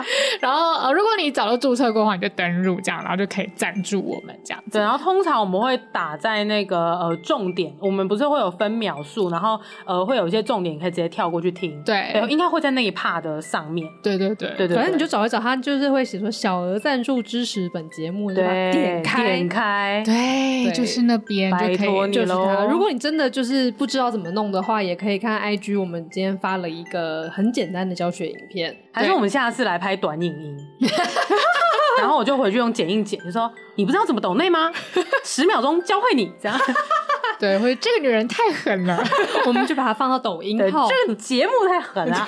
[0.39, 4.71] 然后呃，如果你早就注册过的话，你就登入这样，然后就可以赞助我们这样子。
[4.71, 11.81] 对，然后通常我们会打在那个呃重点，我们不是会有分秒数，然后呃会有一些重点，你可以直接跳过去听。
[11.83, 13.87] 对，对，应该会在那一 part 的上面。
[14.03, 22.67] 对对对对对，反正你就找一找，它就是会写说小额赞助支持本节目，对，点开点开，对，就是那边，拜托你喽。
[22.69, 30.57] 如果你真的就是不知道怎么弄的话，也可以看 IG，我们今天发了一个很简单的教学影片，还是我们下次来拍短影音。
[31.99, 34.71] 然后我就回去用剪映剪，就说你不知道怎么抖内吗？
[35.23, 36.59] 十秒钟教会你，这样。
[37.39, 39.03] 对，会这个女人太狠了，
[39.45, 40.89] 我们就把她放到抖音后。
[40.89, 42.25] 这个节目太狠了。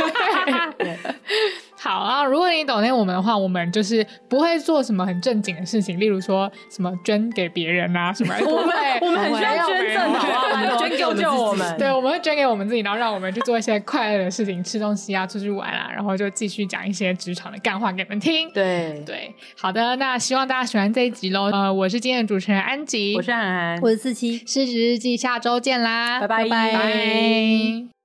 [1.82, 8.36] 好啊，如果你懂内我们的话，我们就是不会做什么很正经的事情，例如说什么捐给别人啊什么。
[8.46, 10.78] 我们我们很需要捐赠，好不好？
[10.88, 18.50] 捐给我们，对，我们会捐给我们自己，然后让我们去做一些快乐的事情，吃东西啊，出去玩啊，然后就继续讲一些职场的干话给你们听。
[18.54, 21.50] 对对，好的，那希望大家喜欢这一集喽。
[21.52, 27.99] 呃，我是今天的主持人安吉，我是涵涵，我是四七，失职日记，下周见啦，拜拜拜。